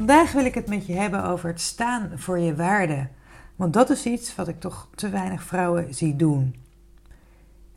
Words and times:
Vandaag 0.00 0.32
wil 0.32 0.44
ik 0.44 0.54
het 0.54 0.68
met 0.68 0.86
je 0.86 0.92
hebben 0.92 1.24
over 1.24 1.48
het 1.48 1.60
staan 1.60 2.10
voor 2.14 2.38
je 2.38 2.56
waarde. 2.56 3.08
Want 3.56 3.72
dat 3.72 3.90
is 3.90 4.06
iets 4.06 4.34
wat 4.34 4.48
ik 4.48 4.60
toch 4.60 4.88
te 4.94 5.08
weinig 5.08 5.42
vrouwen 5.42 5.94
zie 5.94 6.16
doen. 6.16 6.54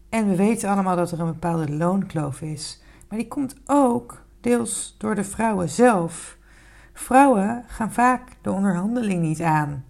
En 0.09 0.27
we 0.27 0.35
weten 0.35 0.69
allemaal 0.69 0.95
dat 0.95 1.11
er 1.11 1.19
een 1.19 1.25
bepaalde 1.25 1.71
loonkloof 1.71 2.41
is. 2.41 2.81
Maar 3.09 3.17
die 3.17 3.27
komt 3.27 3.55
ook 3.65 4.25
deels 4.41 4.95
door 4.97 5.15
de 5.15 5.23
vrouwen 5.23 5.69
zelf. 5.69 6.37
Vrouwen 6.93 7.63
gaan 7.67 7.91
vaak 7.91 8.21
de 8.41 8.51
onderhandeling 8.51 9.21
niet 9.21 9.41
aan. 9.41 9.85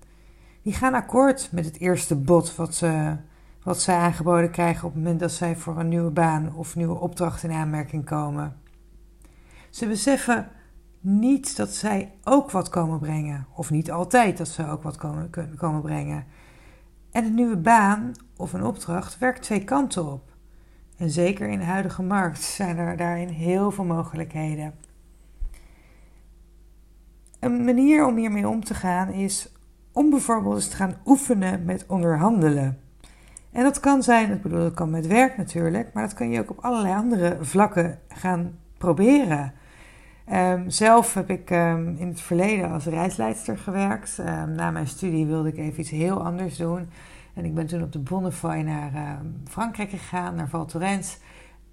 Die 0.62 0.74
gaan 0.74 0.94
akkoord 0.94 1.50
met 1.52 1.66
het 1.66 1.80
eerste 1.80 2.16
bod 2.16 2.56
wat 2.56 2.76
ze, 2.76 3.16
wat 3.64 3.82
ze 3.82 3.92
aangeboden 3.92 4.52
krijgen 4.52 4.88
op 4.88 4.94
het 4.94 5.04
moment 5.04 5.20
dat 5.20 5.32
zij 5.32 5.56
voor 5.56 5.80
een 5.80 5.90
nieuwe 5.90 6.12
baan 6.12 6.56
of 6.56 6.76
nieuwe 6.76 7.00
opdracht 7.00 7.44
in 7.44 7.52
aanmerking 7.52 8.06
komen. 8.06 8.58
Ze 9.70 9.88
beseffen 9.88 10.48
niet 11.06 11.58
dat 11.58 11.70
zij 11.70 12.12
ook 12.24 12.52
wat 12.52 12.70
komen 12.70 13.00
brengen, 13.00 13.48
of 13.56 13.70
niet 13.70 13.92
altijd 13.92 14.38
dat 14.38 14.48
ze 14.48 14.68
ook 14.68 14.84
wat 14.84 14.98
komen, 14.98 15.30
komen 15.58 15.82
brengen. 15.82 16.26
En 17.12 17.26
een 17.26 17.36
nieuwe 17.36 17.58
baan 17.58 18.12
of 18.38 18.54
een 18.54 18.64
opdracht 18.64 19.18
werkt 19.18 19.42
twee 19.42 19.64
kanten 19.64 20.12
op. 20.12 20.32
En 20.98 21.10
zeker 21.10 21.48
in 21.48 21.60
de 21.60 21.66
huidige 21.66 22.04
markt 22.04 22.42
zijn 22.42 22.78
er 22.78 22.98
daarin 22.98 23.28
heel 23.28 23.72
veel 23.72 23.84
mogelijkheden. 23.84 24.74
Een 27.40 27.64
manier 27.64 28.06
om 28.06 28.16
hiermee 28.16 28.48
om 28.48 28.64
te 28.64 28.74
gaan 28.74 29.10
is 29.10 29.52
om 29.92 30.10
bijvoorbeeld 30.10 30.56
eens 30.56 30.68
te 30.68 30.76
gaan 30.76 30.96
oefenen 31.06 31.66
met 31.66 31.86
onderhandelen. 31.88 32.80
En 33.52 33.64
dat 33.64 33.80
kan 33.80 34.04
zijn, 34.04 34.32
ik 34.32 34.42
bedoel, 34.42 34.60
dat 34.60 34.74
kan 34.74 34.90
met 34.90 35.08
werk 35.08 35.38
natuurlijk, 35.38 35.94
maar 35.94 36.04
dat 36.04 36.14
kan 36.14 36.30
je 36.30 36.40
ook 36.40 36.50
op 36.50 36.60
allerlei 36.60 36.94
andere 36.94 37.38
vlakken 37.42 38.00
gaan 38.08 38.58
proberen. 38.78 39.54
Um, 40.32 40.70
zelf 40.70 41.14
heb 41.14 41.30
ik 41.30 41.50
um, 41.50 41.96
in 41.98 42.08
het 42.08 42.22
verleden 42.22 42.72
als 42.72 42.86
reisleidster 42.86 43.58
gewerkt. 43.58 44.18
Um, 44.18 44.52
na 44.56 44.72
mijn 44.72 44.88
studie 44.88 45.26
wilde 45.26 45.50
ik 45.50 45.58
even 45.58 45.80
iets 45.80 45.90
heel 45.90 46.24
anders 46.24 46.58
doen. 46.58 46.90
En 47.34 47.46
ik 47.46 47.54
ben 47.54 47.68
toen 47.68 47.84
op 47.84 47.92
de 47.92 48.00
Bonnefoy 48.00 48.56
naar 48.56 49.22
Frankrijk 49.48 49.90
gegaan, 49.90 50.36
naar 50.36 50.50
Val 50.50 50.66
Thorens. 50.66 51.18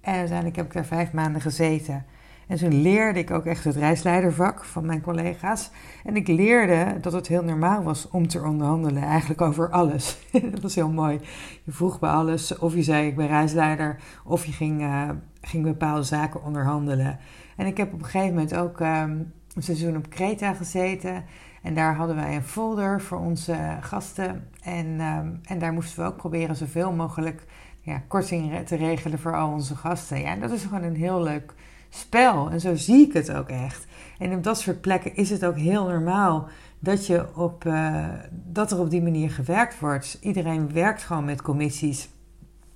En 0.01 0.13
uiteindelijk 0.13 0.55
heb 0.55 0.65
ik 0.65 0.73
daar 0.73 0.85
vijf 0.85 1.11
maanden 1.11 1.41
gezeten. 1.41 2.05
En 2.51 2.57
toen 2.57 2.81
leerde 2.81 3.19
ik 3.19 3.31
ook 3.31 3.45
echt 3.45 3.63
het 3.63 3.75
reisleidervak 3.75 4.63
van 4.63 4.85
mijn 4.85 5.01
collega's. 5.01 5.71
En 6.03 6.15
ik 6.15 6.27
leerde 6.27 6.97
dat 7.01 7.13
het 7.13 7.27
heel 7.27 7.43
normaal 7.43 7.83
was 7.83 8.09
om 8.09 8.27
te 8.27 8.43
onderhandelen, 8.43 9.03
eigenlijk 9.03 9.41
over 9.41 9.69
alles. 9.69 10.17
dat 10.51 10.61
was 10.61 10.75
heel 10.75 10.89
mooi. 10.89 11.19
Je 11.63 11.71
vroeg 11.71 11.99
bij 11.99 12.09
alles, 12.09 12.57
of 12.57 12.75
je 12.75 12.83
zei 12.83 13.07
ik 13.07 13.15
ben 13.15 13.27
reisleider, 13.27 13.97
of 14.23 14.45
je 14.45 14.51
ging, 14.51 14.81
uh, 14.81 15.09
ging 15.41 15.63
bepaalde 15.63 16.03
zaken 16.03 16.43
onderhandelen. 16.43 17.19
En 17.61 17.67
ik 17.67 17.77
heb 17.77 17.93
op 17.93 17.99
een 17.99 18.05
gegeven 18.05 18.33
moment 18.33 18.55
ook 18.55 18.79
um, 18.79 19.33
een 19.55 19.63
seizoen 19.63 19.97
op 19.97 20.09
Kreta 20.09 20.53
gezeten. 20.53 21.23
En 21.61 21.73
daar 21.73 21.95
hadden 21.95 22.15
wij 22.15 22.35
een 22.35 22.43
folder 22.43 23.01
voor 23.01 23.19
onze 23.19 23.77
gasten. 23.81 24.47
En, 24.63 24.85
um, 24.85 25.39
en 25.43 25.59
daar 25.59 25.73
moesten 25.73 26.03
we 26.03 26.09
ook 26.09 26.17
proberen 26.17 26.55
zoveel 26.55 26.91
mogelijk 26.91 27.43
ja, 27.81 28.01
korting 28.07 28.67
te 28.67 28.75
regelen 28.75 29.19
voor 29.19 29.35
al 29.35 29.51
onze 29.51 29.75
gasten. 29.75 30.21
Ja, 30.21 30.35
dat 30.35 30.51
is 30.51 30.63
gewoon 30.63 30.83
een 30.83 30.95
heel 30.95 31.21
leuk 31.21 31.53
spel. 31.89 32.49
En 32.49 32.59
zo 32.59 32.75
zie 32.75 33.07
ik 33.07 33.13
het 33.13 33.31
ook 33.31 33.49
echt. 33.49 33.85
En 34.17 34.33
op 34.33 34.43
dat 34.43 34.59
soort 34.59 34.81
plekken 34.81 35.15
is 35.15 35.29
het 35.29 35.45
ook 35.45 35.57
heel 35.57 35.87
normaal 35.87 36.47
dat, 36.79 37.07
je 37.07 37.35
op, 37.35 37.65
uh, 37.65 38.05
dat 38.31 38.71
er 38.71 38.79
op 38.79 38.89
die 38.89 39.01
manier 39.01 39.31
gewerkt 39.31 39.79
wordt. 39.79 40.17
Iedereen 40.21 40.73
werkt 40.73 41.03
gewoon 41.03 41.25
met 41.25 41.41
commissies. 41.41 42.09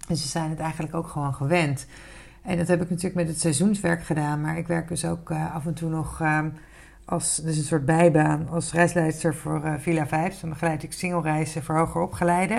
En 0.07 0.17
ze 0.17 0.27
zijn 0.27 0.49
het 0.49 0.59
eigenlijk 0.59 0.95
ook 0.95 1.07
gewoon 1.07 1.33
gewend. 1.33 1.87
En 2.45 2.57
dat 2.57 2.67
heb 2.67 2.81
ik 2.81 2.89
natuurlijk 2.89 3.16
met 3.16 3.28
het 3.28 3.39
seizoenswerk 3.39 4.03
gedaan. 4.03 4.41
Maar 4.41 4.57
ik 4.57 4.67
werk 4.67 4.88
dus 4.88 5.06
ook 5.06 5.29
uh, 5.29 5.56
af 5.56 5.66
en 5.66 5.73
toe 5.73 5.89
nog 5.89 6.22
uh, 6.22 6.39
als 7.06 7.35
dus 7.35 7.57
een 7.57 7.63
soort 7.63 7.85
bijbaan 7.85 8.50
als 8.50 8.72
reisleidster 8.72 9.35
voor 9.35 9.61
uh, 9.66 9.73
Villa 9.78 10.07
5. 10.07 10.39
Dan 10.39 10.50
begeleid 10.50 10.84
ik 10.84 10.94
singelreizen 10.94 11.63
voor 11.63 11.75
hoger 11.75 12.01
opgeleiden. 12.01 12.57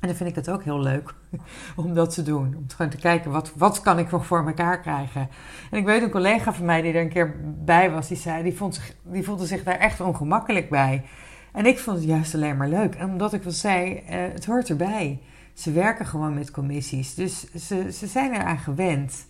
En 0.00 0.10
dan 0.10 0.14
vind 0.14 0.28
ik 0.28 0.34
het 0.34 0.50
ook 0.50 0.64
heel 0.64 0.80
leuk 0.80 1.14
om 1.76 1.94
dat 1.94 2.14
te 2.14 2.22
doen. 2.22 2.54
Om 2.56 2.64
gewoon 2.68 2.90
te 2.90 2.96
kijken, 2.96 3.30
wat, 3.30 3.52
wat 3.56 3.80
kan 3.80 3.98
ik 3.98 4.10
nog 4.10 4.26
voor 4.26 4.46
elkaar 4.46 4.80
krijgen? 4.80 5.28
En 5.70 5.78
ik 5.78 5.84
weet 5.84 6.02
een 6.02 6.10
collega 6.10 6.52
van 6.52 6.64
mij 6.64 6.82
die 6.82 6.92
er 6.92 7.02
een 7.02 7.08
keer 7.08 7.34
bij 7.64 7.90
was, 7.90 8.08
die 8.08 8.16
zei, 8.16 8.42
die, 8.42 8.56
vond 8.56 8.74
zich, 8.74 8.94
die 9.02 9.24
voelde 9.24 9.46
zich 9.46 9.62
daar 9.62 9.78
echt 9.78 10.00
ongemakkelijk 10.00 10.70
bij. 10.70 11.04
En 11.52 11.66
ik 11.66 11.78
vond 11.78 11.96
het 11.96 12.06
juist 12.06 12.34
alleen 12.34 12.56
maar 12.56 12.68
leuk. 12.68 12.94
En 12.94 13.08
omdat 13.08 13.32
ik 13.32 13.42
wel 13.42 13.52
zei, 13.52 14.02
het 14.06 14.44
hoort 14.44 14.68
erbij 14.68 15.20
ze 15.54 15.72
werken 15.72 16.06
gewoon 16.06 16.34
met 16.34 16.50
commissies. 16.50 17.14
Dus 17.14 17.46
ze, 17.54 17.92
ze 17.92 18.06
zijn 18.06 18.32
eraan 18.32 18.58
gewend. 18.58 19.26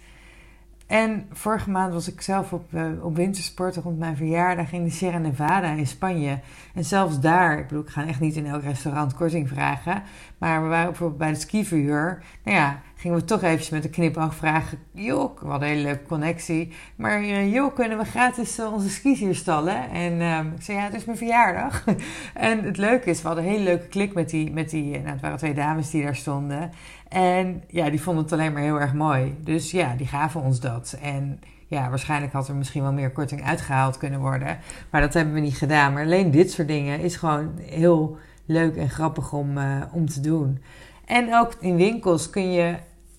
En 0.87 1.27
vorige 1.33 1.71
maand 1.71 1.93
was 1.93 2.09
ik 2.09 2.21
zelf 2.21 2.53
op, 2.53 2.73
uh, 2.73 3.05
op 3.05 3.17
wintersport 3.17 3.77
rond 3.77 3.99
mijn 3.99 4.17
verjaardag 4.17 4.73
in 4.73 4.85
de 4.85 4.91
Sierra 4.91 5.19
Nevada 5.19 5.73
in 5.73 5.87
Spanje. 5.87 6.41
En 6.75 6.85
zelfs 6.85 7.21
daar, 7.21 7.59
ik 7.59 7.69
bedoel, 7.69 7.83
ik 7.83 7.89
ga 7.89 8.07
echt 8.07 8.21
niet 8.21 8.37
in 8.37 8.47
elk 8.47 8.63
restaurant 8.63 9.15
korting 9.15 9.49
vragen. 9.49 10.03
Maar 10.39 10.63
we 10.63 10.69
waren 10.69 10.87
bijvoorbeeld 10.87 11.19
bij 11.19 11.33
de 11.33 11.39
skiverhuur. 11.39 12.23
Nou 12.45 12.57
ja, 12.57 12.81
gingen 13.05 13.19
we 13.19 13.25
toch 13.25 13.43
eventjes 13.43 13.71
met 13.71 13.85
een 13.85 13.91
knipoog 13.91 14.35
vragen. 14.35 14.79
Joh, 14.93 15.39
hadden 15.41 15.69
een 15.69 15.75
hele 15.75 15.87
leuke 15.87 16.07
connectie. 16.07 16.73
Maar 16.97 17.23
uh, 17.23 17.53
joh, 17.53 17.75
kunnen 17.75 17.99
we 17.99 18.05
gratis 18.05 18.59
uh, 18.59 18.73
onze 18.73 18.89
skis 18.89 19.19
hier 19.19 19.35
stallen? 19.35 19.91
En 19.91 20.21
um, 20.21 20.53
ik 20.57 20.63
zei, 20.63 20.79
ja, 20.79 20.85
het 20.85 20.95
is 20.95 21.05
mijn 21.05 21.19
verjaardag. 21.19 21.85
en 22.35 22.65
het 22.65 22.77
leuke 22.77 23.11
is, 23.11 23.23
we 23.23 23.27
hadden 23.27 23.45
een 23.45 23.51
hele 23.51 23.65
leuke 23.65 23.87
klik 23.87 24.15
met 24.15 24.31
die, 24.31 24.53
met 24.53 24.71
die 24.71 24.91
nou, 24.91 25.09
het 25.09 25.21
waren 25.21 25.39
twee 25.39 25.55
dames 25.55 25.91
die 25.91 26.03
daar 26.03 26.17
stonden. 26.17 26.71
En 27.09 27.63
ja, 27.69 27.91
die 27.91 28.03
vonden 28.03 28.23
het 28.23 28.33
alleen 28.33 28.53
maar 28.53 28.63
heel 28.63 28.81
erg 28.81 28.95
mooi. 28.95 29.37
Dus 29.41 29.71
ja, 29.71 29.95
die 29.97 30.07
gaven 30.07 30.41
ons 30.41 30.61
dat. 30.61 30.97
En 31.03 31.41
ja, 31.67 31.89
waarschijnlijk 31.89 32.33
had 32.33 32.49
er 32.49 32.55
misschien 32.55 32.83
wel 32.83 32.93
meer 32.93 33.11
korting 33.11 33.45
uitgehaald 33.45 33.99
kunnen 33.99 34.21
worden. 34.21 34.59
Maar 34.91 35.01
dat 35.01 35.15
hebben 35.15 35.35
we 35.35 35.41
niet 35.41 35.59
gedaan. 35.59 35.93
Maar 35.93 36.05
alleen 36.05 36.31
dit 36.31 36.51
soort 36.51 36.69
dingen 36.69 37.01
is 37.01 37.17
gewoon 37.17 37.59
heel 37.59 38.19
leuk 38.45 38.77
en 38.77 38.91
grappig 38.91 39.33
om, 39.33 39.59
om 39.93 40.09
te 40.09 40.21
doen. 40.21 40.59
En 41.05 41.35
ook 41.35 41.55
in 41.61 41.77
winkels 41.77 42.31
kun 42.31 42.53
je 42.53 42.75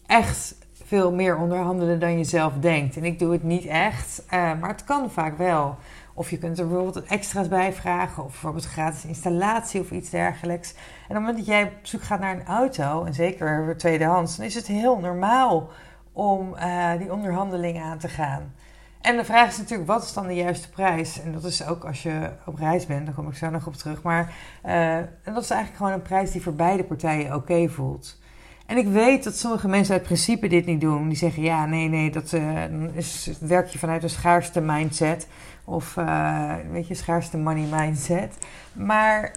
echt 0.08 0.56
veel 0.84 1.14
meer 1.14 1.38
onderhandelen 1.38 2.00
dan 2.00 2.18
je 2.18 2.24
zelf 2.24 2.54
denkt. 2.54 2.98
En 2.98 3.04
ik 3.04 3.20
doe 3.20 3.32
het 3.32 3.44
niet 3.44 3.66
echt, 3.66 4.24
uh, 4.26 4.32
maar 4.32 4.70
het 4.70 4.84
kan 4.84 5.12
vaak 5.12 5.38
wel. 5.38 5.78
Of 6.14 6.30
je 6.30 6.38
kunt 6.38 6.60
er 6.60 6.68
bijvoorbeeld 6.68 7.06
extra's 7.06 7.48
bij 7.48 7.74
vragen, 7.74 8.24
of 8.24 8.32
bijvoorbeeld 8.32 8.66
gratis 8.66 9.06
installatie 9.06 9.82
of 9.82 9.92
iets 9.92 10.10
dergelijks. 10.10 10.74
En 10.74 10.80
op 10.80 11.08
het 11.08 11.18
moment 11.18 11.38
dat 11.38 11.46
jij 11.46 11.64
op 11.64 11.72
zoek 11.82 12.04
gaat 12.04 12.20
naar 12.20 12.36
een 12.36 12.46
auto, 12.46 13.04
en 13.04 13.14
zeker 13.14 13.78
tweedehands, 13.78 14.38
dan 14.38 14.46
is 14.46 14.56
het 14.56 14.68
heel 14.68 15.00
normaal 15.00 15.70
om 16.12 16.56
uh, 16.56 16.92
die 16.98 17.14
onderhandeling 17.14 17.82
aan 17.82 17.98
te 17.98 18.08
gaan. 18.08 18.54
En 19.02 19.18
de 19.18 19.26
vraag 19.26 19.48
is 19.48 19.58
natuurlijk, 19.58 19.90
wat 19.90 20.04
is 20.04 20.14
dan 20.14 20.28
de 20.28 20.36
juiste 20.36 20.70
prijs? 20.70 21.22
En 21.22 21.32
dat 21.32 21.44
is 21.44 21.66
ook 21.66 21.86
als 21.86 22.04
je 22.04 22.30
op 22.46 22.56
reis 22.56 22.86
bent, 22.86 23.06
daar 23.06 23.16
kom 23.16 23.28
ik 23.28 23.36
zo 23.36 23.50
nog 23.50 23.68
op 23.68 23.74
terug. 23.74 24.02
Maar 24.02 24.34
en 24.62 25.34
dat 25.34 25.44
is 25.44 25.50
eigenlijk 25.50 25.78
gewoon 25.78 25.92
een 25.92 26.02
prijs 26.02 26.32
die 26.32 26.42
voor 26.42 26.54
beide 26.54 26.84
partijen 26.84 27.36
oké 27.36 27.68
voelt. 27.69 28.18
En 28.65 28.77
ik 28.77 28.88
weet 28.88 29.23
dat 29.23 29.38
sommige 29.38 29.67
mensen 29.67 29.94
uit 29.94 30.03
principe 30.03 30.47
dit 30.47 30.65
niet 30.65 30.81
doen. 30.81 31.07
Die 31.07 31.17
zeggen, 31.17 31.44
ja, 31.44 31.65
nee, 31.65 31.88
nee, 31.88 32.12
dat 32.12 32.31
uh, 32.31 32.63
is, 32.94 33.31
werk 33.39 33.67
je 33.67 33.77
vanuit 33.77 34.03
een 34.03 34.09
schaarste 34.09 34.62
mindset. 34.62 35.27
Of, 35.63 35.95
uh, 35.95 36.53
weet 36.71 36.88
je, 36.88 36.94
schaarste 36.94 37.38
money 37.38 37.67
mindset. 37.71 38.38
Maar 38.73 39.35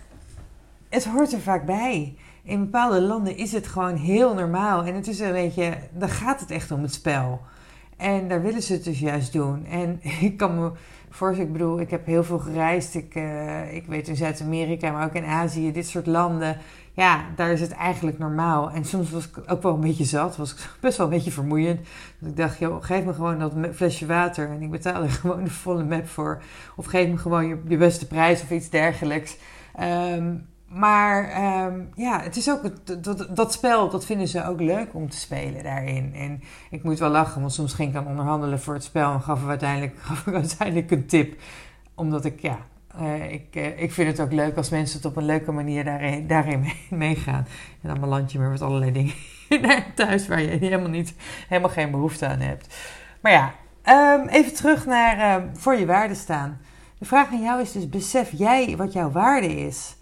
het 0.89 1.05
hoort 1.05 1.33
er 1.33 1.41
vaak 1.41 1.67
bij. 1.67 2.17
In 2.43 2.61
bepaalde 2.61 3.01
landen 3.01 3.37
is 3.37 3.53
het 3.53 3.67
gewoon 3.67 3.97
heel 3.97 4.35
normaal. 4.35 4.85
En 4.85 4.95
het 4.95 5.09
is 5.09 5.21
een 5.21 5.33
beetje, 5.33 5.79
dan 5.93 6.09
gaat 6.09 6.41
het 6.41 6.51
echt 6.51 6.71
om 6.71 6.83
het 6.83 6.95
spel. 6.95 7.41
En 7.97 8.29
daar 8.29 8.43
willen 8.43 8.63
ze 8.63 8.73
het 8.73 8.85
dus 8.85 8.99
juist 8.99 9.33
doen. 9.33 9.67
En 9.67 10.01
ik 10.21 10.37
kan 10.37 10.61
me 10.61 10.71
voorstellen, 11.11 11.53
ik 11.53 11.59
bedoel, 11.59 11.81
ik 11.81 11.91
heb 11.91 12.07
heel 12.07 12.25
veel 12.25 12.39
gereisd. 12.39 12.95
Ik, 12.95 13.15
uh, 13.15 13.75
ik 13.75 13.87
weet 13.87 14.09
in 14.09 14.17
Zuid-Amerika, 14.17 14.93
maar 14.93 15.05
ook 15.05 15.15
in 15.15 15.25
Azië, 15.25 15.73
dit 15.73 15.87
soort 15.87 16.07
landen. 16.07 16.57
Ja, 16.93 17.25
daar 17.37 17.53
is 17.53 17.61
het 17.61 17.73
eigenlijk 17.73 18.19
normaal. 18.19 18.71
En 18.71 18.85
soms 18.85 19.11
was 19.11 19.29
ik 19.29 19.41
ook 19.47 19.63
wel 19.63 19.75
een 19.75 19.81
beetje 19.81 20.05
zat. 20.05 20.37
Was 20.37 20.53
ik 20.53 20.71
best 20.81 20.97
wel 20.97 21.07
een 21.07 21.13
beetje 21.13 21.31
vermoeiend. 21.31 21.81
Dat 22.19 22.31
ik 22.31 22.37
dacht, 22.37 22.59
joh, 22.59 22.85
geef 22.85 23.05
me 23.05 23.13
gewoon 23.13 23.39
dat 23.39 23.53
flesje 23.75 24.07
water. 24.07 24.51
En 24.51 24.63
ik 24.63 24.71
betaal 24.71 25.03
er 25.03 25.11
gewoon 25.21 25.45
de 25.45 25.51
volle 25.51 25.85
map 25.85 26.09
voor. 26.09 26.43
Of 26.77 26.87
geef 26.87 27.09
me 27.09 27.17
gewoon 27.17 27.49
je, 27.49 27.59
je 27.69 27.77
beste 27.77 28.07
prijs 28.07 28.43
of 28.43 28.51
iets 28.51 28.71
dergelijks. 28.71 29.37
Um, 29.81 30.47
maar 30.69 31.29
ehm, 31.29 31.81
ja, 31.95 32.21
het 32.23 32.37
is 32.37 32.51
ook 32.51 32.61
dat, 33.37 33.53
spel, 33.53 33.91
dat 33.91 34.05
vinden 34.05 34.29
ze 34.29 34.47
ook 34.47 34.61
leuk 34.61 34.95
om 34.95 35.11
te 35.11 35.17
spelen 35.17 35.63
daarin. 35.63 36.15
En 36.15 36.43
ik 36.71 36.83
moet 36.83 36.99
wel 36.99 37.11
lachen, 37.11 37.41
want 37.41 37.53
soms 37.53 37.75
ging 37.75 37.89
ik 37.89 37.95
dan 37.95 38.07
onderhandelen 38.07 38.61
voor 38.61 38.75
het 38.75 38.85
spel 38.85 39.13
en 39.13 39.21
gaf, 39.21 39.47
ik 40.27 40.35
uiteindelijk 40.35 40.91
een 40.91 41.07
tip. 41.07 41.41
Omdat 41.95 42.25
ik, 42.25 42.41
ja, 42.41 42.59
uh, 43.01 43.33
ik, 43.33 43.47
uh, 43.53 43.83
ik 43.83 43.93
vind 43.93 44.09
het 44.09 44.21
ook 44.21 44.33
leuk 44.33 44.57
als 44.57 44.69
mensen 44.69 44.97
het 44.97 45.07
op 45.07 45.17
een 45.17 45.25
leuke 45.25 45.53
manier 45.53 45.85
daarin, 46.27 46.73
meegaan. 46.91 47.47
En 47.83 47.89
dan 47.89 48.01
beland 48.01 48.33
je 48.33 48.39
maar 48.39 48.51
met 48.51 48.63
allerlei 48.63 48.93
dingen 48.93 49.15
thuis 49.95 50.29
waar 50.29 50.41
je 50.41 50.49
helemaal, 50.49 50.89
niet, 50.89 51.15
helemaal 51.49 51.71
geen 51.71 51.91
behoefte 51.91 52.27
aan 52.27 52.41
hebt. 52.41 52.75
Maar 53.21 53.33
ja, 53.33 53.53
um, 54.15 54.29
even 54.29 54.55
terug 54.55 54.87
naar 54.87 55.41
um, 55.41 55.51
voor 55.57 55.75
je 55.75 55.87
waarde 55.87 56.15
staan. 56.15 56.61
De 56.99 57.05
vraag 57.05 57.31
aan 57.31 57.43
jou 57.43 57.61
is 57.61 57.73
dus: 57.73 57.89
besef 57.89 58.31
jij 58.33 58.77
wat 58.77 58.93
jouw 58.93 59.11
waarde 59.11 59.57
is? 59.57 59.97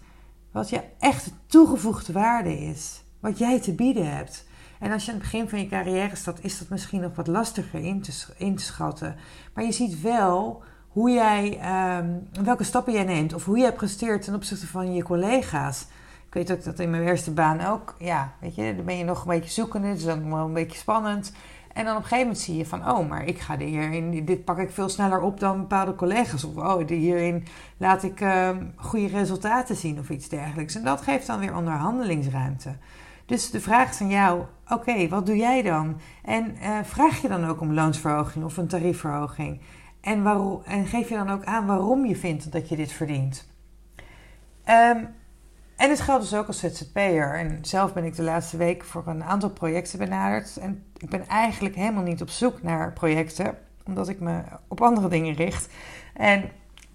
Wat 0.57 0.69
je 0.69 0.83
echte 0.99 1.29
toegevoegde 1.45 2.13
waarde 2.13 2.59
is? 2.59 3.03
Wat 3.19 3.37
jij 3.37 3.61
te 3.61 3.73
bieden 3.73 4.15
hebt? 4.15 4.47
En 4.79 4.91
als 4.91 5.05
je 5.05 5.11
aan 5.11 5.17
het 5.17 5.23
begin 5.23 5.49
van 5.49 5.59
je 5.59 5.67
carrière 5.67 6.15
staat, 6.15 6.39
is 6.41 6.59
dat 6.59 6.69
misschien 6.69 7.01
nog 7.01 7.15
wat 7.15 7.27
lastiger 7.27 7.79
in 7.79 8.01
te, 8.01 8.25
in 8.37 8.55
te 8.55 8.63
schatten. 8.63 9.15
Maar 9.53 9.63
je 9.63 9.71
ziet 9.71 10.01
wel 10.01 10.63
hoe 10.87 11.09
jij, 11.09 11.59
um, 11.99 12.27
welke 12.43 12.63
stappen 12.63 12.93
jij 12.93 13.03
neemt 13.03 13.33
of 13.33 13.45
hoe 13.45 13.57
jij 13.57 13.73
presteert 13.73 14.23
ten 14.23 14.35
opzichte 14.35 14.67
van 14.67 14.93
je 14.93 15.03
collega's. 15.03 15.81
Ik 16.27 16.33
weet 16.33 16.51
ook 16.51 16.63
dat 16.63 16.79
in 16.79 16.89
mijn 16.89 17.07
eerste 17.07 17.31
baan 17.31 17.65
ook, 17.65 17.95
ja, 17.99 18.33
weet 18.39 18.55
je, 18.55 18.75
dan 18.75 18.85
ben 18.85 18.97
je 18.97 19.03
nog 19.03 19.21
een 19.21 19.39
beetje 19.39 19.51
zoekende, 19.51 19.93
dus 19.93 20.03
dan 20.03 20.29
wel 20.29 20.45
een 20.45 20.53
beetje 20.53 20.79
spannend. 20.79 21.31
En 21.77 21.85
dan 21.85 21.95
op 21.95 22.01
een 22.01 22.07
gegeven 22.07 22.27
moment 22.27 22.39
zie 22.43 22.57
je 22.57 22.65
van, 22.65 22.89
oh, 22.89 23.09
maar 23.09 23.25
ik 23.25 23.39
ga 23.39 23.57
hierin, 23.57 24.25
dit 24.25 24.45
pak 24.45 24.57
ik 24.57 24.71
veel 24.71 24.89
sneller 24.89 25.21
op 25.21 25.39
dan 25.39 25.59
bepaalde 25.59 25.95
collega's. 25.95 26.43
Of 26.43 26.55
oh, 26.55 26.87
hierin 26.87 27.45
laat 27.77 28.03
ik 28.03 28.21
uh, 28.21 28.49
goede 28.75 29.07
resultaten 29.07 29.75
zien 29.75 29.99
of 29.99 30.09
iets 30.09 30.29
dergelijks. 30.29 30.75
En 30.75 30.83
dat 30.83 31.01
geeft 31.01 31.27
dan 31.27 31.39
weer 31.39 31.55
onderhandelingsruimte. 31.55 32.75
Dus 33.25 33.51
de 33.51 33.61
vraag 33.61 33.89
is 33.89 34.01
aan 34.01 34.09
jou, 34.09 34.43
oké, 34.67 35.07
wat 35.07 35.25
doe 35.25 35.37
jij 35.37 35.61
dan? 35.61 35.97
En 36.23 36.55
uh, 36.61 36.79
vraag 36.83 37.21
je 37.21 37.27
dan 37.27 37.47
ook 37.47 37.61
om 37.61 37.73
loonsverhoging 37.73 38.45
of 38.45 38.57
een 38.57 38.67
tariefverhoging? 38.67 39.61
En, 40.01 40.23
waarom, 40.23 40.61
en 40.65 40.85
geef 40.85 41.09
je 41.09 41.15
dan 41.15 41.29
ook 41.29 41.43
aan 41.43 41.65
waarom 41.65 42.05
je 42.05 42.15
vindt 42.15 42.51
dat 42.51 42.69
je 42.69 42.75
dit 42.75 42.91
verdient? 42.91 43.47
Um, 44.69 45.07
en 45.77 45.89
het 45.89 45.99
geldt 45.99 46.21
dus 46.29 46.39
ook 46.39 46.47
als 46.47 46.59
ZZP'er. 46.59 47.35
En 47.35 47.59
zelf 47.61 47.93
ben 47.93 48.03
ik 48.03 48.15
de 48.15 48.23
laatste 48.23 48.57
week 48.57 48.83
voor 48.83 49.03
een 49.07 49.23
aantal 49.23 49.49
projecten 49.49 49.99
benaderd. 49.99 50.57
En 50.57 50.83
ik 50.97 51.09
ben 51.09 51.27
eigenlijk 51.27 51.75
helemaal 51.75 52.03
niet 52.03 52.21
op 52.21 52.29
zoek 52.29 52.63
naar 52.63 52.93
projecten, 52.93 53.57
omdat 53.85 54.09
ik 54.09 54.19
me 54.19 54.41
op 54.67 54.81
andere 54.81 55.07
dingen 55.07 55.33
richt. 55.33 55.67
En 56.13 56.49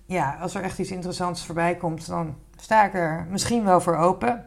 ja, 0.07 0.37
als 0.41 0.55
er 0.55 0.63
echt 0.63 0.79
iets 0.79 0.91
interessants 0.91 1.47
voorbij 1.47 1.77
komt, 1.77 2.07
dan 2.07 2.37
sta 2.57 2.85
ik 2.85 2.95
er 2.95 3.27
misschien 3.31 3.65
wel 3.65 3.81
voor 3.81 3.97
open. 3.97 4.45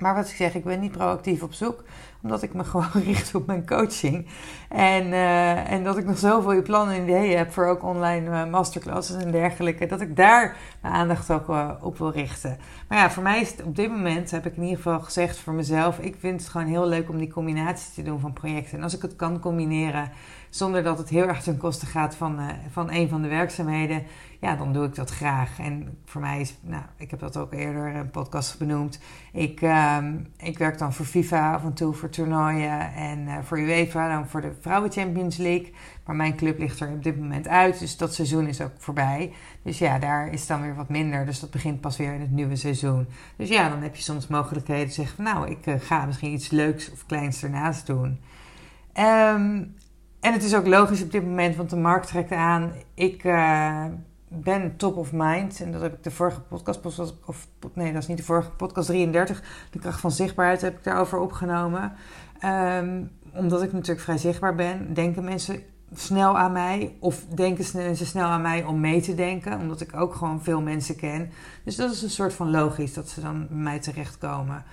Maar 0.00 0.14
wat 0.14 0.28
ik 0.28 0.36
zeg, 0.36 0.54
ik 0.54 0.64
ben 0.64 0.80
niet 0.80 0.92
proactief 0.92 1.42
op 1.42 1.52
zoek 1.52 1.84
omdat 2.22 2.42
ik 2.42 2.54
me 2.54 2.64
gewoon 2.72 3.04
richt 3.04 3.34
op 3.34 3.46
mijn 3.46 3.66
coaching. 3.66 4.26
En, 4.68 5.06
uh, 5.06 5.70
en 5.72 5.84
dat 5.84 5.98
ik 5.98 6.04
nog 6.04 6.18
zoveel 6.18 6.62
plannen 6.62 6.94
en 6.94 7.02
ideeën 7.02 7.38
heb 7.38 7.52
voor 7.52 7.66
ook 7.66 7.82
online 7.82 8.30
uh, 8.30 8.50
masterclasses 8.50 9.22
en 9.22 9.30
dergelijke. 9.30 9.86
Dat 9.86 10.00
ik 10.00 10.16
daar 10.16 10.56
mijn 10.80 10.94
aandacht 10.94 11.30
ook 11.30 11.48
uh, 11.48 11.70
op 11.80 11.98
wil 11.98 12.10
richten. 12.10 12.58
Maar 12.88 12.98
ja, 12.98 13.10
voor 13.10 13.22
mij 13.22 13.40
is 13.40 13.50
het 13.50 13.62
op 13.62 13.76
dit 13.76 13.90
moment, 13.90 14.30
heb 14.30 14.46
ik 14.46 14.56
in 14.56 14.62
ieder 14.62 14.76
geval 14.76 15.00
gezegd 15.00 15.38
voor 15.38 15.52
mezelf. 15.52 15.98
Ik 15.98 16.16
vind 16.18 16.40
het 16.40 16.50
gewoon 16.50 16.66
heel 16.66 16.86
leuk 16.86 17.08
om 17.08 17.18
die 17.18 17.32
combinatie 17.32 17.92
te 17.94 18.02
doen 18.02 18.20
van 18.20 18.32
projecten. 18.32 18.78
En 18.78 18.82
als 18.82 18.94
ik 18.94 19.02
het 19.02 19.16
kan 19.16 19.40
combineren 19.40 20.10
zonder 20.50 20.82
dat 20.82 20.98
het 20.98 21.08
heel 21.08 21.28
erg 21.28 21.42
ten 21.42 21.56
koste 21.56 21.86
gaat 21.86 22.14
van, 22.14 22.40
van 22.70 22.90
een 22.90 23.08
van 23.08 23.22
de 23.22 23.28
werkzaamheden 23.28 24.02
ja, 24.40 24.56
dan 24.56 24.72
doe 24.72 24.84
ik 24.84 24.94
dat 24.94 25.10
graag. 25.10 25.58
En 25.58 25.98
voor 26.04 26.20
mij 26.20 26.40
is, 26.40 26.54
nou, 26.60 26.82
ik 26.96 27.10
heb 27.10 27.20
dat 27.20 27.36
ook 27.36 27.52
eerder 27.52 27.88
in 27.88 27.96
een 27.96 28.10
podcast 28.10 28.58
benoemd. 28.58 29.00
Ik, 29.32 29.60
uh, 29.60 29.98
ik 30.36 30.58
werk 30.58 30.78
dan 30.78 30.92
voor 30.92 31.04
FIFA 31.04 31.54
af 31.54 31.64
en 31.64 31.72
toe 31.72 31.94
voor 31.94 32.08
toernooien 32.08 32.94
en 32.94 33.18
uh, 33.18 33.38
voor 33.42 33.58
UEFA 33.58 34.08
dan 34.08 34.28
voor 34.28 34.40
de 34.40 34.52
Vrouwen 34.60 34.92
Champions 34.92 35.36
League. 35.36 35.72
Maar 36.04 36.16
mijn 36.16 36.36
club 36.36 36.58
ligt 36.58 36.80
er 36.80 36.88
op 36.88 37.02
dit 37.02 37.18
moment 37.18 37.48
uit, 37.48 37.78
dus 37.78 37.96
dat 37.96 38.14
seizoen 38.14 38.46
is 38.46 38.60
ook 38.60 38.72
voorbij. 38.78 39.32
Dus 39.62 39.78
ja, 39.78 39.98
daar 39.98 40.32
is 40.32 40.46
dan 40.46 40.62
weer 40.62 40.74
wat 40.74 40.88
minder. 40.88 41.26
Dus 41.26 41.40
dat 41.40 41.50
begint 41.50 41.80
pas 41.80 41.96
weer 41.96 42.14
in 42.14 42.20
het 42.20 42.30
nieuwe 42.30 42.56
seizoen. 42.56 43.06
Dus 43.36 43.48
ja, 43.48 43.68
dan 43.68 43.82
heb 43.82 43.96
je 43.96 44.02
soms 44.02 44.26
mogelijkheden 44.26 44.92
zeggen 44.92 45.16
van 45.16 45.24
nou, 45.24 45.50
ik 45.50 45.66
uh, 45.66 45.74
ga 45.78 46.06
misschien 46.06 46.32
iets 46.32 46.50
leuks 46.50 46.92
of 46.92 47.06
kleins 47.06 47.42
ernaast 47.42 47.86
doen. 47.86 48.20
Um, 48.98 49.74
en 50.20 50.32
het 50.32 50.44
is 50.44 50.54
ook 50.54 50.66
logisch 50.66 51.02
op 51.02 51.12
dit 51.12 51.24
moment, 51.24 51.56
want 51.56 51.70
de 51.70 51.76
markt 51.76 52.06
trekt 52.06 52.32
aan. 52.32 52.72
Ik 52.94 53.24
uh, 53.24 53.84
ben 54.28 54.76
top 54.76 54.96
of 54.96 55.12
mind. 55.12 55.60
En 55.60 55.72
dat 55.72 55.80
heb 55.80 55.94
ik 55.94 56.02
de 56.02 56.10
vorige 56.10 56.40
podcast, 56.40 56.80
of 57.26 57.48
nee, 57.74 57.92
dat 57.92 58.02
is 58.02 58.08
niet 58.08 58.16
de 58.16 58.22
vorige 58.22 58.50
podcast 58.50 58.86
33. 58.86 59.42
De 59.70 59.78
kracht 59.78 60.00
van 60.00 60.10
zichtbaarheid 60.10 60.60
heb 60.60 60.76
ik 60.76 60.84
daarover 60.84 61.18
opgenomen. 61.18 61.92
Um, 62.44 63.10
omdat 63.34 63.62
ik 63.62 63.72
natuurlijk 63.72 64.00
vrij 64.00 64.18
zichtbaar 64.18 64.54
ben, 64.54 64.94
denken 64.94 65.24
mensen 65.24 65.62
snel 65.94 66.38
aan 66.38 66.52
mij. 66.52 66.96
Of 66.98 67.24
denken 67.34 67.64
mensen 67.74 68.06
snel 68.06 68.26
aan 68.26 68.42
mij 68.42 68.64
om 68.64 68.80
mee 68.80 69.00
te 69.00 69.14
denken. 69.14 69.58
Omdat 69.58 69.80
ik 69.80 69.96
ook 69.96 70.14
gewoon 70.14 70.42
veel 70.42 70.60
mensen 70.60 70.96
ken. 70.96 71.30
Dus 71.64 71.76
dat 71.76 71.92
is 71.92 72.02
een 72.02 72.10
soort 72.10 72.32
van 72.32 72.50
logisch 72.50 72.94
dat 72.94 73.08
ze 73.08 73.20
dan 73.20 73.46
bij 73.48 73.56
mij 73.56 73.78
terechtkomen. 73.78 74.64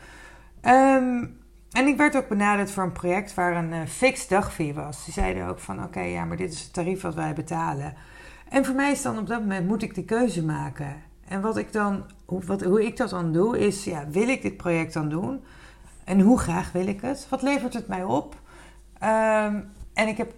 Um, 0.66 1.38
en 1.78 1.88
ik 1.88 1.98
werd 1.98 2.16
ook 2.16 2.28
benaderd 2.28 2.72
voor 2.72 2.84
een 2.84 2.92
project 2.92 3.34
waar 3.34 3.56
een 3.56 3.72
uh, 3.72 3.80
fix 3.88 4.28
dagfee 4.28 4.74
was. 4.74 5.06
Die 5.06 5.14
zeiden 5.14 5.48
ook 5.48 5.60
van 5.60 5.84
oké, 5.84 6.00
ja, 6.00 6.26
maar 6.26 6.38
dit 6.38 6.54
is 6.54 6.62
het 6.62 6.74
tarief 6.74 7.02
wat 7.02 7.16
wij 7.16 7.34
betalen. 7.34 7.94
En 8.50 8.66
voor 8.66 8.76
mij 8.76 8.92
is 8.92 9.02
dan 9.02 9.18
op 9.18 9.28
dat 9.28 9.40
moment 9.40 9.68
moet 9.68 9.84
ik 9.84 9.96
die 9.96 10.06
keuze 10.06 10.44
maken. 10.44 10.96
En 11.28 11.42
wat 11.42 11.58
ik 11.58 11.74
dan, 11.74 12.04
hoe, 12.26 12.46
wat, 12.46 12.64
hoe 12.64 12.86
ik 12.86 12.98
dat 12.98 13.10
dan 13.10 13.32
doe, 13.32 13.60
is 13.60 13.84
ja, 13.84 14.08
wil 14.10 14.28
ik 14.28 14.42
dit 14.42 14.58
project 14.58 14.94
dan 14.94 15.10
doen? 15.10 15.44
En 16.04 16.20
hoe 16.20 16.40
graag 16.40 16.72
wil 16.72 16.88
ik 16.88 17.02
het? 17.02 17.28
Wat 17.30 17.42
levert 17.42 17.74
het 17.74 17.88
mij 17.88 18.04
op? 18.04 18.36
Um, 19.04 19.70
en 19.98 20.08
ik 20.08 20.18
heb 20.18 20.34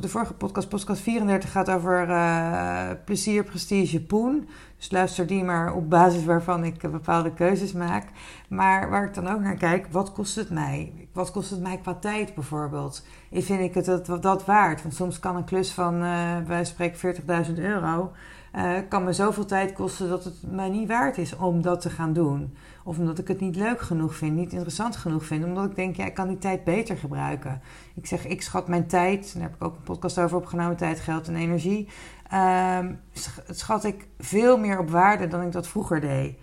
de 0.00 0.08
vorige 0.08 0.34
podcast, 0.34 0.68
podcast 0.68 1.00
34, 1.00 1.52
gaat 1.52 1.70
over 1.70 2.08
uh, 2.08 2.90
plezier, 3.04 3.44
prestige, 3.44 4.04
poen. 4.04 4.48
Dus 4.76 4.90
luister 4.90 5.26
die 5.26 5.44
maar 5.44 5.74
op 5.74 5.90
basis 5.90 6.24
waarvan 6.24 6.64
ik 6.64 6.90
bepaalde 6.90 7.32
keuzes 7.32 7.72
maak. 7.72 8.04
Maar 8.48 8.90
waar 8.90 9.04
ik 9.04 9.14
dan 9.14 9.28
ook 9.28 9.40
naar 9.40 9.56
kijk, 9.56 9.86
wat 9.90 10.12
kost 10.12 10.36
het 10.36 10.50
mij? 10.50 11.08
Wat 11.12 11.30
kost 11.30 11.50
het 11.50 11.60
mij 11.60 11.78
qua 11.78 11.94
tijd 11.94 12.34
bijvoorbeeld? 12.34 13.06
Vind 13.32 13.60
ik 13.60 13.74
het 13.74 13.84
dat, 13.84 14.22
dat 14.22 14.44
waard? 14.44 14.82
Want 14.82 14.94
soms 14.94 15.18
kan 15.18 15.36
een 15.36 15.44
klus 15.44 15.72
van, 15.72 15.94
uh, 16.02 16.36
wij 16.46 16.64
spreken 16.64 17.14
40.000 17.46 17.54
euro, 17.54 18.12
uh, 18.56 18.72
kan 18.88 19.04
me 19.04 19.12
zoveel 19.12 19.44
tijd 19.44 19.72
kosten 19.72 20.08
dat 20.08 20.24
het 20.24 20.34
mij 20.50 20.68
niet 20.68 20.88
waard 20.88 21.18
is 21.18 21.36
om 21.36 21.62
dat 21.62 21.80
te 21.80 21.90
gaan 21.90 22.12
doen. 22.12 22.56
Of 22.84 22.98
omdat 22.98 23.18
ik 23.18 23.28
het 23.28 23.40
niet 23.40 23.56
leuk 23.56 23.80
genoeg 23.80 24.14
vind, 24.14 24.36
niet 24.36 24.52
interessant 24.52 24.96
genoeg 24.96 25.24
vind. 25.24 25.44
Omdat 25.44 25.64
ik 25.64 25.76
denk, 25.76 25.96
ja, 25.96 26.04
ik 26.04 26.14
kan 26.14 26.28
die 26.28 26.38
tijd 26.38 26.64
beter 26.64 26.96
gebruiken. 26.96 27.60
Ik 27.94 28.06
zeg, 28.06 28.26
ik 28.26 28.42
schat 28.42 28.68
mijn 28.68 28.86
tijd, 28.86 29.32
daar 29.34 29.42
heb 29.42 29.54
ik 29.54 29.64
ook 29.64 29.76
een 29.76 29.82
podcast 29.82 30.18
over 30.18 30.36
opgenomen, 30.36 30.76
tijd, 30.76 31.00
geld 31.00 31.28
en 31.28 31.36
energie. 31.36 31.88
Um, 32.78 33.00
schat 33.50 33.84
ik 33.84 34.06
veel 34.18 34.58
meer 34.58 34.78
op 34.78 34.90
waarde 34.90 35.26
dan 35.26 35.42
ik 35.42 35.52
dat 35.52 35.68
vroeger 35.68 36.00
deed. 36.00 36.38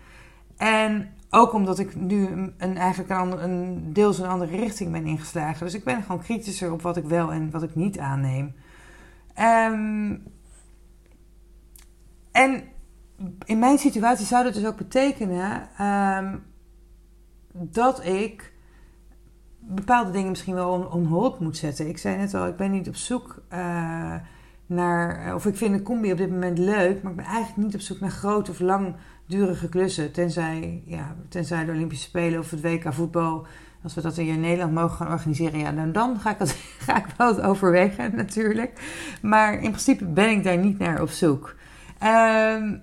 En 0.58 1.10
ook 1.30 1.54
omdat 1.54 1.80
ik 1.80 1.96
nu 1.96 2.28
een, 2.58 2.78
eigenlijk 2.78 3.10
een, 3.10 3.18
ander, 3.18 3.44
een 3.44 3.94
deels 3.94 4.20
een 4.20 4.30
andere 4.30 4.56
richting 4.56 4.92
ben 4.92 5.06
ingeslagen. 5.06 5.66
Dus 5.66 5.76
ik 5.76 5.84
ben 5.84 6.02
gewoon 6.02 6.22
kritischer 6.22 6.72
op 6.72 6.82
wat 6.82 6.98
ik 6.98 7.06
wel 7.06 7.32
en 7.32 7.52
wat 7.52 7.64
ik 7.64 7.76
niet 7.76 8.00
aanneem. 8.00 8.56
Um, 9.40 10.24
en 12.34 12.64
in 13.46 13.60
mijn 13.60 13.78
situatie 13.78 14.26
zou 14.26 14.44
dat 14.44 14.54
dus 14.54 14.66
ook 14.66 14.78
betekenen 14.78 15.70
um, 15.82 16.44
dat 17.52 18.06
ik 18.06 18.54
bepaalde 19.60 20.12
dingen 20.12 20.30
misschien 20.30 20.54
wel 20.54 20.90
on, 20.92 21.36
moet 21.40 21.58
zetten. 21.58 21.88
Ik 21.88 21.98
zei 21.98 22.18
net 22.18 22.34
al, 22.34 22.48
ik 22.48 22.56
ben 22.56 22.72
niet 22.72 22.88
op 22.88 22.96
zoek 22.96 23.44
uh, 23.54 24.16
naar, 24.66 25.36
of 25.36 25.46
ik 25.46 25.58
vind 25.58 25.74
een 25.74 25.84
combi 25.84 26.12
op 26.12 26.18
dit 26.18 26.30
moment 26.30 26.58
leuk, 26.58 27.04
maar 27.04 27.12
ik 27.12 27.18
ben 27.18 27.26
eigenlijk 27.26 27.58
niet 27.58 27.76
op 27.76 27.82
zoek 27.82 28.00
naar 28.00 28.12
grote 28.12 28.52
of 28.52 28.60
langdurige 28.60 29.70
klussen. 29.70 30.12
Tenzij, 30.12 30.84
ja, 30.86 31.16
tenzij 31.30 31.66
de 31.66 31.72
Olympische 31.72 32.08
Spelen 32.08 32.40
of 32.40 32.52
het 32.52 32.62
WK 32.62 32.94
voetbal, 32.94 33.48
als 33.84 33.94
we 33.94 34.02
dat 34.02 34.18
in 34.18 34.40
Nederland 34.40 34.74
mogen 34.74 34.96
gaan 34.96 35.12
organiseren, 35.12 35.60
ja, 35.60 35.72
dan, 35.72 35.92
dan 35.92 36.20
ga, 36.20 36.32
ik 36.32 36.40
het, 36.40 36.52
ga 36.86 36.98
ik 36.98 37.06
wel 37.18 37.28
het 37.28 37.42
overwegen 37.42 38.16
natuurlijk. 38.16 38.82
Maar 39.22 39.54
in 39.54 39.70
principe 39.70 40.06
ben 40.06 40.30
ik 40.30 40.44
daar 40.44 40.58
niet 40.58 40.80
naar 40.80 41.02
op 41.02 41.10
zoek. 41.10 41.56
Um, 42.04 42.82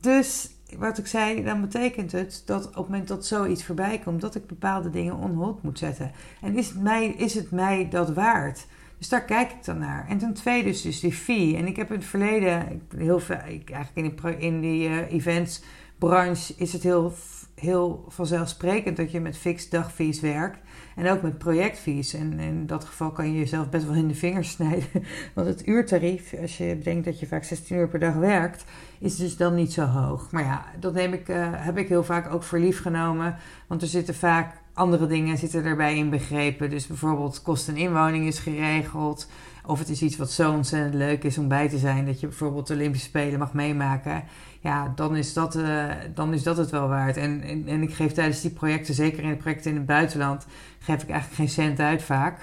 dus 0.00 0.50
wat 0.76 0.98
ik 0.98 1.06
zei, 1.06 1.44
dan 1.44 1.60
betekent 1.60 2.12
het 2.12 2.42
dat 2.46 2.66
op 2.66 2.74
het 2.74 2.88
moment 2.88 3.08
dat 3.08 3.26
zoiets 3.26 3.64
voorbij 3.64 3.98
komt, 3.98 4.20
dat 4.20 4.34
ik 4.34 4.46
bepaalde 4.46 4.90
dingen 4.90 5.16
onhold 5.16 5.62
moet 5.62 5.78
zetten. 5.78 6.12
En 6.40 6.56
is 6.56 6.68
het 6.68 6.82
mij, 6.82 7.06
is 7.06 7.34
het 7.34 7.50
mij 7.50 7.88
dat 7.90 8.12
waard? 8.12 8.66
Dus 8.98 9.08
daar 9.08 9.24
kijk 9.24 9.50
ik 9.50 9.64
dan 9.64 9.78
naar. 9.78 10.06
En 10.08 10.18
ten 10.18 10.34
tweede 10.34 10.68
is 10.68 10.82
dus 10.82 11.00
die 11.00 11.12
fee. 11.12 11.56
En 11.56 11.66
ik 11.66 11.76
heb 11.76 11.90
in 11.90 11.98
het 11.98 12.08
verleden, 12.08 12.82
heel 12.96 13.20
veel, 13.20 13.36
eigenlijk 13.36 13.94
in 13.94 14.16
die, 14.22 14.38
in 14.38 14.60
die 14.60 14.88
uh, 14.88 15.12
events 15.12 15.62
branche 15.98 16.54
is 16.56 16.72
het 16.72 16.82
heel, 16.82 17.12
heel 17.54 18.04
vanzelfsprekend 18.08 18.96
dat 18.96 19.10
je 19.10 19.20
met 19.20 19.38
fix 19.38 19.68
dagfees 19.68 20.20
werkt. 20.20 20.58
En 20.98 21.10
ook 21.10 21.22
met 21.22 21.38
projectfees. 21.38 22.14
En 22.14 22.38
in 22.38 22.66
dat 22.66 22.84
geval 22.84 23.10
kan 23.10 23.32
je 23.32 23.38
jezelf 23.38 23.68
best 23.68 23.86
wel 23.86 23.94
in 23.94 24.08
de 24.08 24.14
vingers 24.14 24.50
snijden. 24.56 25.04
Want 25.34 25.46
het 25.46 25.66
uurtarief, 25.66 26.34
als 26.40 26.56
je 26.56 26.78
denkt 26.78 27.04
dat 27.04 27.20
je 27.20 27.26
vaak 27.26 27.44
16 27.44 27.76
uur 27.76 27.88
per 27.88 27.98
dag 27.98 28.14
werkt, 28.14 28.64
is 28.98 29.16
dus 29.16 29.36
dan 29.36 29.54
niet 29.54 29.72
zo 29.72 29.84
hoog. 29.84 30.30
Maar 30.30 30.44
ja, 30.44 30.64
dat 30.80 30.94
neem 30.94 31.12
ik, 31.12 31.28
uh, 31.28 31.36
heb 31.52 31.78
ik 31.78 31.88
heel 31.88 32.04
vaak 32.04 32.32
ook 32.32 32.42
voor 32.42 32.58
lief 32.58 32.80
genomen. 32.80 33.36
Want 33.66 33.82
er 33.82 33.88
zitten 33.88 34.14
vaak 34.14 34.56
andere 34.72 35.06
dingen 35.06 35.38
zitten 35.38 35.64
erbij 35.64 35.94
inbegrepen. 35.94 36.70
Dus 36.70 36.86
bijvoorbeeld 36.86 37.42
kost 37.42 37.68
en 37.68 37.76
inwoning 37.76 38.26
is 38.26 38.38
geregeld. 38.38 39.28
Of 39.68 39.78
het 39.78 39.88
is 39.88 40.02
iets 40.02 40.16
wat 40.16 40.30
zo 40.30 40.52
ontzettend 40.52 40.94
leuk 40.94 41.24
is 41.24 41.38
om 41.38 41.48
bij 41.48 41.68
te 41.68 41.78
zijn. 41.78 42.06
Dat 42.06 42.20
je 42.20 42.26
bijvoorbeeld 42.26 42.66
de 42.66 42.74
Olympische 42.74 43.06
Spelen 43.06 43.38
mag 43.38 43.52
meemaken. 43.52 44.22
Ja, 44.60 44.92
dan 44.94 45.16
is 45.16 45.32
dat, 45.32 45.56
uh, 45.56 45.84
dan 46.14 46.32
is 46.32 46.42
dat 46.42 46.56
het 46.56 46.70
wel 46.70 46.88
waard. 46.88 47.16
En, 47.16 47.42
en, 47.66 47.82
ik 47.82 47.94
geef 47.94 48.12
tijdens 48.12 48.40
die 48.40 48.50
projecten, 48.50 48.94
zeker 48.94 49.22
in 49.22 49.30
de 49.30 49.36
projecten 49.36 49.70
in 49.70 49.76
het 49.76 49.86
buitenland, 49.86 50.46
geef 50.78 51.02
ik 51.02 51.10
eigenlijk 51.10 51.34
geen 51.34 51.48
cent 51.48 51.80
uit 51.80 52.02
vaak. 52.02 52.40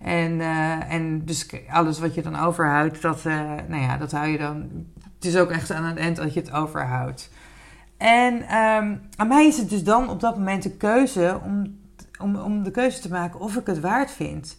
En, 0.00 0.32
uh, 0.32 0.92
en 0.92 1.24
dus 1.24 1.46
alles 1.68 1.98
wat 1.98 2.14
je 2.14 2.22
dan 2.22 2.36
overhoudt, 2.36 3.02
dat, 3.02 3.24
uh, 3.24 3.34
nou 3.68 3.82
ja, 3.82 3.96
dat 3.96 4.12
hou 4.12 4.28
je 4.28 4.38
dan. 4.38 4.68
Het 5.14 5.24
is 5.24 5.36
ook 5.36 5.50
echt 5.50 5.72
aan 5.72 5.84
het 5.84 5.98
eind 5.98 6.16
dat 6.16 6.34
je 6.34 6.40
het 6.40 6.52
overhoudt. 6.52 7.30
En 7.96 8.34
um, 8.34 9.00
aan 9.16 9.28
mij 9.28 9.46
is 9.46 9.56
het 9.56 9.70
dus 9.70 9.84
dan 9.84 10.08
op 10.08 10.20
dat 10.20 10.36
moment 10.36 10.62
de 10.62 10.76
keuze 10.76 11.40
om, 11.44 11.78
om, 12.20 12.36
om 12.36 12.62
de 12.62 12.70
keuze 12.70 13.00
te 13.00 13.10
maken 13.10 13.40
of 13.40 13.56
ik 13.56 13.66
het 13.66 13.80
waard 13.80 14.10
vind. 14.10 14.58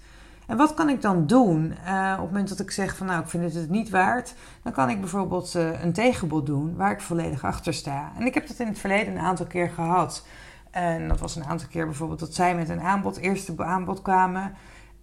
En 0.52 0.58
wat 0.58 0.74
kan 0.74 0.90
ik 0.90 1.02
dan 1.02 1.28
doen? 1.28 1.74
Uh, 1.86 2.12
op 2.14 2.22
het 2.22 2.32
moment 2.32 2.50
dat 2.50 2.60
ik 2.60 2.72
zeg 2.72 2.98
van 2.98 3.08
nou, 3.08 3.22
ik 3.22 3.30
vind 3.30 3.44
het 3.44 3.54
het 3.54 3.70
niet 3.70 3.90
waard, 3.90 4.34
dan 4.64 4.72
kan 4.72 4.90
ik 4.90 5.00
bijvoorbeeld 5.00 5.54
uh, 5.56 5.84
een 5.84 5.94
tegenbod 5.94 6.46
doen 6.46 6.76
waar 6.76 6.92
ik 6.92 7.02
volledig 7.02 7.44
achter 7.44 7.74
sta. 7.74 8.12
En 8.18 8.26
ik 8.26 8.34
heb 8.34 8.48
dat 8.48 8.60
in 8.60 8.68
het 8.68 8.80
verleden 8.80 9.14
een 9.14 9.20
aantal 9.20 9.46
keer 9.46 9.70
gehad. 9.70 10.26
En 10.72 11.08
dat 11.08 11.20
was 11.20 11.36
een 11.36 11.44
aantal 11.44 11.68
keer 11.68 11.86
bijvoorbeeld 11.86 12.20
dat 12.20 12.34
zij 12.34 12.56
met 12.56 12.70
een 12.70 12.82
aanbod, 12.82 13.18
eerste 13.18 13.64
aanbod 13.64 14.02
kwamen. 14.02 14.54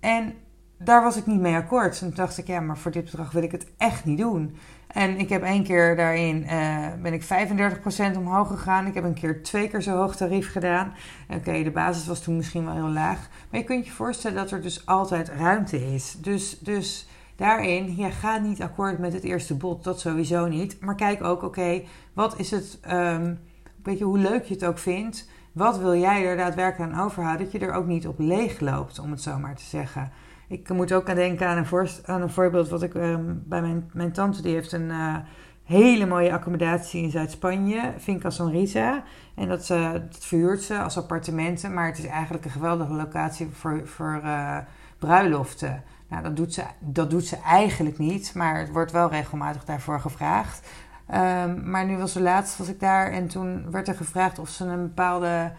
En 0.00 0.34
daar 0.78 1.02
was 1.02 1.16
ik 1.16 1.26
niet 1.26 1.40
mee 1.40 1.56
akkoord. 1.56 2.00
En 2.00 2.06
toen 2.06 2.14
dacht 2.14 2.38
ik, 2.38 2.46
ja, 2.46 2.60
maar 2.60 2.78
voor 2.78 2.90
dit 2.90 3.04
bedrag 3.04 3.32
wil 3.32 3.42
ik 3.42 3.52
het 3.52 3.66
echt 3.76 4.04
niet 4.04 4.18
doen. 4.18 4.56
En 4.88 5.18
ik 5.18 5.28
heb 5.28 5.42
één 5.42 5.64
keer 5.64 5.96
daarin 5.96 6.42
uh, 6.42 6.86
ben 7.02 7.12
ik 7.12 7.22
35% 7.22 8.16
omhoog 8.16 8.48
gegaan. 8.48 8.86
Ik 8.86 8.94
heb 8.94 9.04
een 9.04 9.14
keer 9.14 9.42
twee 9.42 9.68
keer 9.68 9.82
zo 9.82 9.96
hoog 9.96 10.16
tarief 10.16 10.52
gedaan. 10.52 10.94
Oké, 11.28 11.62
de 11.62 11.70
basis 11.70 12.06
was 12.06 12.22
toen 12.22 12.36
misschien 12.36 12.64
wel 12.64 12.74
heel 12.74 12.88
laag. 12.88 13.28
Maar 13.50 13.60
je 13.60 13.66
kunt 13.66 13.86
je 13.86 13.92
voorstellen 13.92 14.36
dat 14.36 14.50
er 14.50 14.62
dus 14.62 14.86
altijd 14.86 15.28
ruimte 15.28 15.94
is. 15.94 16.16
Dus, 16.20 16.58
dus 16.58 17.08
daarin, 17.36 17.96
ja, 17.96 18.10
ga 18.10 18.38
niet 18.38 18.62
akkoord 18.62 18.98
met 18.98 19.12
het 19.12 19.24
eerste 19.24 19.54
bod. 19.54 19.84
Dat 19.84 20.00
sowieso 20.00 20.46
niet. 20.46 20.80
Maar 20.80 20.94
kijk 20.94 21.24
ook, 21.24 21.42
oké, 21.42 21.82
wat 22.12 22.38
is 22.38 22.50
het, 22.50 22.78
um, 22.90 23.38
weet 23.82 23.98
je, 23.98 24.04
hoe 24.04 24.18
leuk 24.18 24.44
je 24.44 24.54
het 24.54 24.64
ook 24.64 24.78
vindt. 24.78 25.28
Wat 25.52 25.78
wil 25.78 25.96
jij 25.96 26.26
er 26.26 26.36
daadwerkelijk 26.36 26.92
aan 26.92 27.04
overhouden? 27.04 27.44
Dat 27.44 27.60
je 27.60 27.66
er 27.66 27.74
ook 27.74 27.86
niet 27.86 28.06
op 28.06 28.18
leeg 28.18 28.60
loopt, 28.60 28.98
om 28.98 29.10
het 29.10 29.22
zo 29.22 29.38
maar 29.38 29.56
te 29.56 29.64
zeggen. 29.64 30.12
Ik 30.48 30.68
moet 30.68 30.92
ook 30.92 31.08
aan 31.08 31.14
denken 31.14 31.48
aan 31.48 31.56
een, 31.56 32.22
een 32.22 32.30
voorbeeld 32.30 32.68
wat 32.68 32.82
ik 32.82 32.94
um, 32.94 33.42
bij 33.46 33.60
mijn, 33.60 33.90
mijn 33.92 34.12
tante, 34.12 34.42
die 34.42 34.54
heeft 34.54 34.72
een 34.72 34.88
uh, 34.88 35.16
hele 35.64 36.06
mooie 36.06 36.32
accommodatie 36.32 37.02
in 37.02 37.10
Zuid-Spanje, 37.10 37.92
Finca 37.98 38.30
Sonrisa. 38.30 39.02
En 39.34 39.48
dat, 39.48 39.68
uh, 39.68 39.92
dat 39.92 40.18
verhuurt 40.18 40.62
ze 40.62 40.78
als 40.78 40.96
appartementen, 40.96 41.74
maar 41.74 41.86
het 41.86 41.98
is 41.98 42.06
eigenlijk 42.06 42.44
een 42.44 42.50
geweldige 42.50 42.92
locatie 42.92 43.48
voor, 43.52 43.86
voor 43.86 44.20
uh, 44.24 44.58
bruiloften. 44.98 45.82
Nou, 46.08 46.22
dat 46.22 46.36
doet, 46.36 46.54
ze, 46.54 46.62
dat 46.78 47.10
doet 47.10 47.26
ze 47.26 47.36
eigenlijk 47.36 47.98
niet, 47.98 48.34
maar 48.34 48.58
het 48.58 48.72
wordt 48.72 48.92
wel 48.92 49.10
regelmatig 49.10 49.64
daarvoor 49.64 50.00
gevraagd. 50.00 50.68
Um, 51.14 51.70
maar 51.70 51.86
nu 51.86 51.96
was 51.96 52.14
er 52.14 52.22
laatst 52.22 52.58
was 52.58 52.68
ik 52.68 52.80
daar 52.80 53.10
en 53.10 53.28
toen 53.28 53.70
werd 53.70 53.88
er 53.88 53.94
gevraagd 53.94 54.38
of 54.38 54.48
ze 54.48 54.64
een 54.64 54.82
bepaalde 54.82 55.52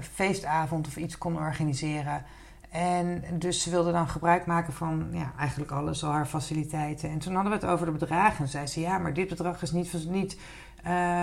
feestavond 0.00 0.86
of 0.86 0.96
iets 0.96 1.18
kon 1.18 1.36
organiseren. 1.36 2.24
En 2.72 3.24
dus 3.38 3.62
ze 3.62 3.70
wilde 3.70 3.92
dan 3.92 4.08
gebruik 4.08 4.46
maken 4.46 4.72
van 4.72 5.08
ja, 5.10 5.32
eigenlijk 5.38 5.70
alles, 5.70 6.04
al 6.04 6.10
haar 6.10 6.26
faciliteiten. 6.26 7.10
En 7.10 7.18
toen 7.18 7.34
hadden 7.34 7.52
we 7.52 7.58
het 7.58 7.66
over 7.66 7.86
de 7.86 7.92
bedragen. 7.92 8.44
En 8.44 8.50
zei 8.50 8.66
ze, 8.66 8.80
ja, 8.80 8.98
maar 8.98 9.14
dit 9.14 9.28
bedrag 9.28 9.62
is 9.62 9.72
niet, 9.72 10.08
niet, 10.08 10.38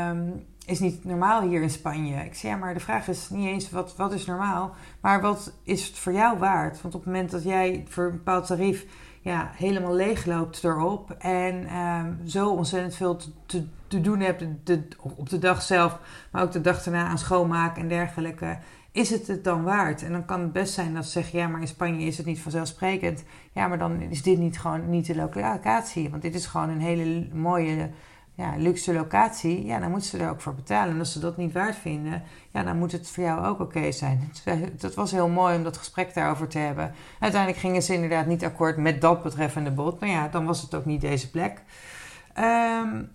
um, 0.09 0.45
is 0.65 0.79
niet 0.79 1.05
normaal 1.05 1.41
hier 1.41 1.61
in 1.61 1.69
Spanje. 1.69 2.25
Ik 2.25 2.35
zei, 2.35 2.53
ja, 2.53 2.59
maar 2.59 2.73
de 2.73 2.79
vraag 2.79 3.07
is 3.07 3.29
niet 3.29 3.47
eens 3.47 3.69
wat, 3.69 3.95
wat 3.95 4.13
is 4.13 4.25
normaal, 4.25 4.73
maar 5.01 5.21
wat 5.21 5.53
is 5.63 5.87
het 5.87 5.97
voor 5.97 6.13
jou 6.13 6.37
waard? 6.37 6.81
Want 6.81 6.95
op 6.95 7.05
het 7.05 7.13
moment 7.13 7.31
dat 7.31 7.43
jij 7.43 7.85
voor 7.87 8.05
een 8.05 8.11
bepaald 8.11 8.47
tarief 8.47 8.85
ja, 9.21 9.51
helemaal 9.55 9.95
leeg 9.95 10.25
loopt 10.25 10.63
erop 10.63 11.11
en 11.11 11.75
um, 11.77 12.19
zo 12.27 12.49
ontzettend 12.49 12.95
veel 12.95 13.15
te, 13.45 13.65
te, 13.87 14.01
doen 14.01 14.19
hebt 14.19 14.45
op 14.99 15.29
de 15.29 15.39
dag 15.39 15.61
zelf, 15.61 15.99
maar 16.31 16.43
ook 16.43 16.51
de 16.51 16.61
dag 16.61 16.83
daarna 16.83 17.07
aan 17.07 17.17
schoonmaken 17.17 17.81
en 17.81 17.87
dergelijke 17.87 18.57
is 18.91 19.09
het 19.09 19.27
het 19.27 19.43
dan 19.43 19.63
waard? 19.63 20.03
En 20.03 20.11
dan 20.11 20.25
kan 20.25 20.41
het 20.41 20.51
best 20.51 20.73
zijn 20.73 20.93
dat 20.93 21.05
ze 21.05 21.11
zeggen, 21.11 21.39
ja, 21.39 21.47
maar 21.47 21.61
in 21.61 21.67
Spanje 21.67 22.05
is 22.05 22.17
het 22.17 22.25
niet 22.25 22.39
vanzelfsprekend. 22.39 23.23
Ja, 23.51 23.67
maar 23.67 23.77
dan 23.77 24.01
is 24.01 24.21
dit 24.21 24.37
niet 24.37 24.59
gewoon 24.59 24.89
niet 24.89 25.05
de 25.05 25.15
locatie. 25.15 26.09
Want 26.09 26.21
dit 26.21 26.35
is 26.35 26.45
gewoon 26.45 26.69
een 26.69 26.81
hele 26.81 27.27
mooie, 27.33 27.89
ja, 28.33 28.53
luxe 28.57 28.93
locatie. 28.93 29.65
Ja, 29.65 29.79
dan 29.79 29.91
moeten 29.91 30.09
ze 30.09 30.17
er 30.17 30.29
ook 30.29 30.41
voor 30.41 30.55
betalen. 30.55 30.93
En 30.93 30.99
als 30.99 31.11
ze 31.11 31.19
dat 31.19 31.37
niet 31.37 31.53
waard 31.53 31.75
vinden, 31.75 32.23
ja, 32.51 32.63
dan 32.63 32.77
moet 32.77 32.91
het 32.91 33.09
voor 33.09 33.23
jou 33.23 33.45
ook 33.45 33.59
oké 33.59 33.91
zijn. 33.91 34.31
Dat 34.77 34.95
was 34.95 35.11
heel 35.11 35.29
mooi 35.29 35.55
om 35.55 35.63
dat 35.63 35.77
gesprek 35.77 36.13
daarover 36.13 36.47
te 36.47 36.57
hebben. 36.57 36.93
Uiteindelijk 37.19 37.61
gingen 37.61 37.81
ze 37.81 37.93
inderdaad 37.93 38.25
niet 38.25 38.45
akkoord 38.45 38.77
met 38.77 39.01
dat 39.01 39.23
betreffende 39.23 39.71
bod. 39.71 39.99
Maar 39.99 40.09
ja, 40.09 40.27
dan 40.27 40.45
was 40.45 40.61
het 40.61 40.75
ook 40.75 40.85
niet 40.85 41.01
deze 41.01 41.29
plek. 41.29 41.61
Um, 42.37 43.11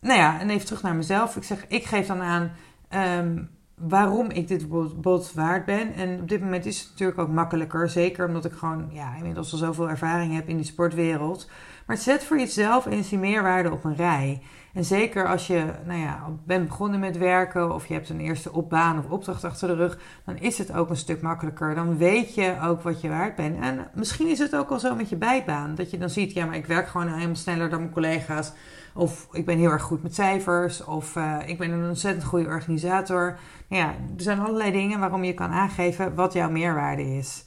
nou 0.00 0.18
ja, 0.18 0.40
en 0.40 0.50
even 0.50 0.66
terug 0.66 0.82
naar 0.82 0.94
mezelf. 0.94 1.36
Ik 1.36 1.44
zeg, 1.44 1.64
ik 1.68 1.84
geef 1.84 2.06
dan 2.06 2.20
aan... 2.20 2.52
Um, 2.90 3.54
waarom 3.78 4.30
ik 4.30 4.48
dit 4.48 4.68
bod 5.00 5.32
waard 5.32 5.64
ben. 5.64 5.94
En 5.94 6.20
op 6.20 6.28
dit 6.28 6.40
moment 6.40 6.66
is 6.66 6.80
het 6.80 6.88
natuurlijk 6.90 7.18
ook 7.18 7.28
makkelijker. 7.28 7.88
Zeker 7.88 8.26
omdat 8.26 8.44
ik 8.44 8.52
gewoon 8.52 8.88
ja, 8.92 9.16
inmiddels 9.16 9.52
al 9.52 9.58
zoveel 9.58 9.88
ervaring 9.88 10.34
heb 10.34 10.48
in 10.48 10.56
die 10.56 10.66
sportwereld. 10.66 11.50
Maar 11.86 11.96
zet 11.96 12.24
voor 12.24 12.38
jezelf 12.38 12.86
eens 12.86 13.08
die 13.08 13.18
meerwaarde 13.18 13.70
op 13.70 13.84
een 13.84 13.96
rij. 13.96 14.42
En 14.76 14.84
zeker 14.84 15.28
als 15.28 15.46
je 15.46 15.64
nou 15.84 16.00
ja, 16.00 16.18
bent 16.44 16.68
begonnen 16.68 17.00
met 17.00 17.18
werken 17.18 17.74
of 17.74 17.86
je 17.86 17.94
hebt 17.94 18.08
een 18.08 18.20
eerste 18.20 18.52
opbaan 18.52 18.98
of 18.98 19.10
opdracht 19.10 19.44
achter 19.44 19.68
de 19.68 19.74
rug, 19.74 19.98
dan 20.24 20.36
is 20.36 20.58
het 20.58 20.72
ook 20.72 20.90
een 20.90 20.96
stuk 20.96 21.22
makkelijker. 21.22 21.74
Dan 21.74 21.96
weet 21.96 22.34
je 22.34 22.56
ook 22.62 22.82
wat 22.82 23.00
je 23.00 23.08
waard 23.08 23.36
bent. 23.36 23.60
En 23.60 23.88
misschien 23.94 24.28
is 24.28 24.38
het 24.38 24.56
ook 24.56 24.70
al 24.70 24.78
zo 24.78 24.94
met 24.94 25.08
je 25.08 25.16
bijbaan. 25.16 25.74
Dat 25.74 25.90
je 25.90 25.98
dan 25.98 26.10
ziet, 26.10 26.32
ja, 26.32 26.46
maar 26.46 26.56
ik 26.56 26.66
werk 26.66 26.88
gewoon 26.88 27.08
helemaal 27.08 27.36
sneller 27.36 27.70
dan 27.70 27.78
mijn 27.78 27.92
collega's. 27.92 28.52
Of 28.94 29.28
ik 29.32 29.44
ben 29.44 29.58
heel 29.58 29.70
erg 29.70 29.82
goed 29.82 30.02
met 30.02 30.14
cijfers. 30.14 30.84
Of 30.84 31.16
uh, 31.16 31.36
ik 31.46 31.58
ben 31.58 31.70
een 31.70 31.88
ontzettend 31.88 32.24
goede 32.24 32.48
organisator. 32.48 33.38
Ja, 33.68 33.86
er 33.88 34.22
zijn 34.22 34.40
allerlei 34.40 34.72
dingen 34.72 35.00
waarom 35.00 35.24
je 35.24 35.34
kan 35.34 35.50
aangeven 35.50 36.14
wat 36.14 36.32
jouw 36.32 36.50
meerwaarde 36.50 37.16
is. 37.16 37.45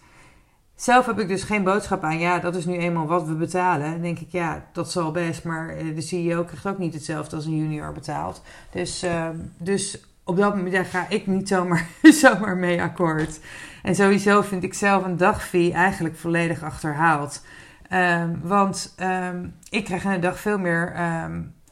Zelf 0.79 1.05
heb 1.05 1.19
ik 1.19 1.27
dus 1.27 1.43
geen 1.43 1.63
boodschap 1.63 2.03
aan, 2.03 2.19
ja, 2.19 2.39
dat 2.39 2.55
is 2.55 2.65
nu 2.65 2.77
eenmaal 2.77 3.07
wat 3.07 3.27
we 3.27 3.33
betalen. 3.33 3.91
Dan 3.91 4.01
denk 4.01 4.19
ik, 4.19 4.31
ja, 4.31 4.65
dat 4.71 4.91
zal 4.91 5.12
best, 5.12 5.43
maar 5.43 5.69
eh, 5.69 5.95
de 5.95 6.01
CEO 6.01 6.43
krijgt 6.43 6.67
ook 6.67 6.77
niet 6.77 6.93
hetzelfde 6.93 7.36
als 7.36 7.45
een 7.45 7.57
junior 7.57 7.93
betaald. 7.93 8.41
Dus, 8.71 9.03
uh, 9.03 9.27
dus 9.57 10.00
op 10.24 10.38
dat 10.38 10.55
moment 10.55 10.74
daar 10.74 10.86
ga 10.86 11.05
ik 11.09 11.27
niet 11.27 11.48
zomaar, 11.48 11.88
zomaar 12.24 12.57
mee 12.57 12.81
akkoord. 12.81 13.39
En 13.83 13.95
sowieso 13.95 14.41
vind 14.41 14.63
ik 14.63 14.74
zelf 14.74 15.03
een 15.03 15.17
dagfee 15.17 15.74
eigenlijk 15.74 16.15
volledig 16.17 16.63
achterhaald. 16.63 17.45
Um, 17.93 18.39
want 18.43 18.95
um, 19.00 19.55
ik 19.69 19.83
krijg 19.83 20.03
in 20.03 20.12
een 20.12 20.19
dag 20.19 20.39
veel 20.39 20.57
meer 20.57 20.93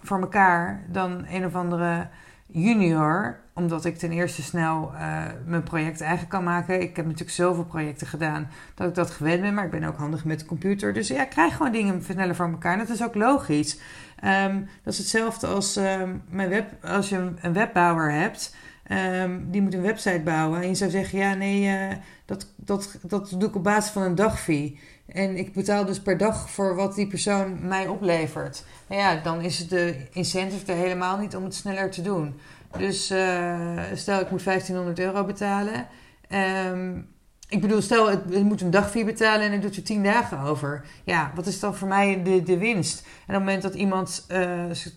voor 0.02 0.20
elkaar 0.20 0.86
dan 0.88 1.26
een 1.30 1.46
of 1.46 1.56
andere 1.56 2.08
junior 2.48 3.40
omdat 3.54 3.86
ik 3.86 3.98
ten 3.98 4.12
eerste 4.12 4.42
snel 4.42 4.92
uh, 4.94 5.24
mijn 5.46 5.64
project 5.64 6.02
eigen 6.02 6.28
kan 6.28 6.44
maken. 6.44 6.82
Ik 6.82 6.96
heb 6.96 7.06
natuurlijk 7.06 7.32
zoveel 7.32 7.66
projecten 7.66 8.08
gedaan 8.08 8.50
dat 8.76 8.88
ik 8.88 8.96
dat 8.96 9.12
gewend 9.12 9.42
ben. 9.42 9.54
Maar 9.54 9.66
ik 9.66 9.72
ben 9.72 9.84
ook 9.84 9.98
handig 9.98 10.26
met 10.26 10.40
de 10.40 10.46
computer. 10.46 10.94
Dus 10.94 11.08
ja, 11.08 11.22
ik 11.22 11.30
krijg 11.30 11.56
gewoon 11.56 11.72
dingen 11.72 12.04
sneller 12.04 12.36
voor 12.36 12.50
elkaar. 12.50 12.78
Dat 12.78 12.90
is 12.90 13.04
ook 13.04 13.16
logisch. 13.16 13.80
Um, 14.24 14.68
dat 14.84 14.94
is 14.94 15.00
hetzelfde 15.00 15.48
als, 15.48 15.78
um, 15.78 16.24
mijn 16.30 16.50
web, 16.50 16.86
als 16.86 17.10
je 17.10 17.34
een 17.42 17.54
webbouwer 17.54 18.12
hebt. 18.12 18.56
Um, 18.92 19.52
die 19.52 19.62
moet 19.62 19.74
een 19.74 19.82
website 19.82 20.22
bouwen. 20.24 20.62
En 20.62 20.68
je 20.68 20.76
zou 20.76 20.92
zeggen, 20.92 21.20
ja 21.20 21.34
nee, 21.34 21.90
uh, 21.90 21.96
dat, 22.26 22.48
dat, 22.56 22.98
dat 23.02 23.30
doe 23.30 23.50
ik 23.50 23.56
op 23.56 23.64
basis 23.64 23.92
van 23.92 24.02
een 24.02 24.16
dagfee. 24.16 24.80
En 25.06 25.38
ik 25.38 25.54
betaal 25.54 25.86
dus 25.86 26.02
per 26.02 26.18
dag 26.18 26.50
voor 26.50 26.76
wat 26.76 26.96
die 26.96 27.08
persoon 27.08 27.68
mij 27.68 27.88
oplevert. 27.88 28.64
Nou 28.88 29.02
ja, 29.02 29.16
dan 29.16 29.42
is 29.42 29.68
de 29.68 29.96
incentive 30.12 30.72
er 30.72 30.78
helemaal 30.78 31.18
niet 31.18 31.36
om 31.36 31.44
het 31.44 31.56
sneller 31.56 31.92
te 31.92 32.02
doen. 32.02 32.40
Dus 32.78 33.12
uh, 33.12 33.82
stel 33.94 34.20
ik 34.20 34.32
moet 34.32 34.44
1500 34.44 35.00
euro 35.00 35.24
betalen. 35.26 35.88
Um, 36.30 37.08
ik 37.50 37.62
bedoel, 37.62 37.82
stel 37.82 38.12
ik 38.12 38.44
moet 38.44 38.62
een 38.62 38.72
dagfee 38.72 39.06
betalen 39.06 39.46
en 39.48 39.54
ik 39.54 39.62
doet 39.62 39.76
er 39.76 39.84
10 39.84 40.04
dagen 40.04 40.40
over. 40.40 40.86
Ja, 41.04 41.32
wat 41.36 41.46
is 41.46 41.60
dan 41.60 41.76
voor 41.76 41.88
mij 41.88 42.24
de, 42.24 42.44
de 42.44 42.58
winst? 42.58 43.00
En 43.00 43.08
op 43.08 43.28
het 43.28 43.38
moment 43.38 43.62
dat 43.62 43.74
iemand 43.74 44.26
uh, 44.32 44.38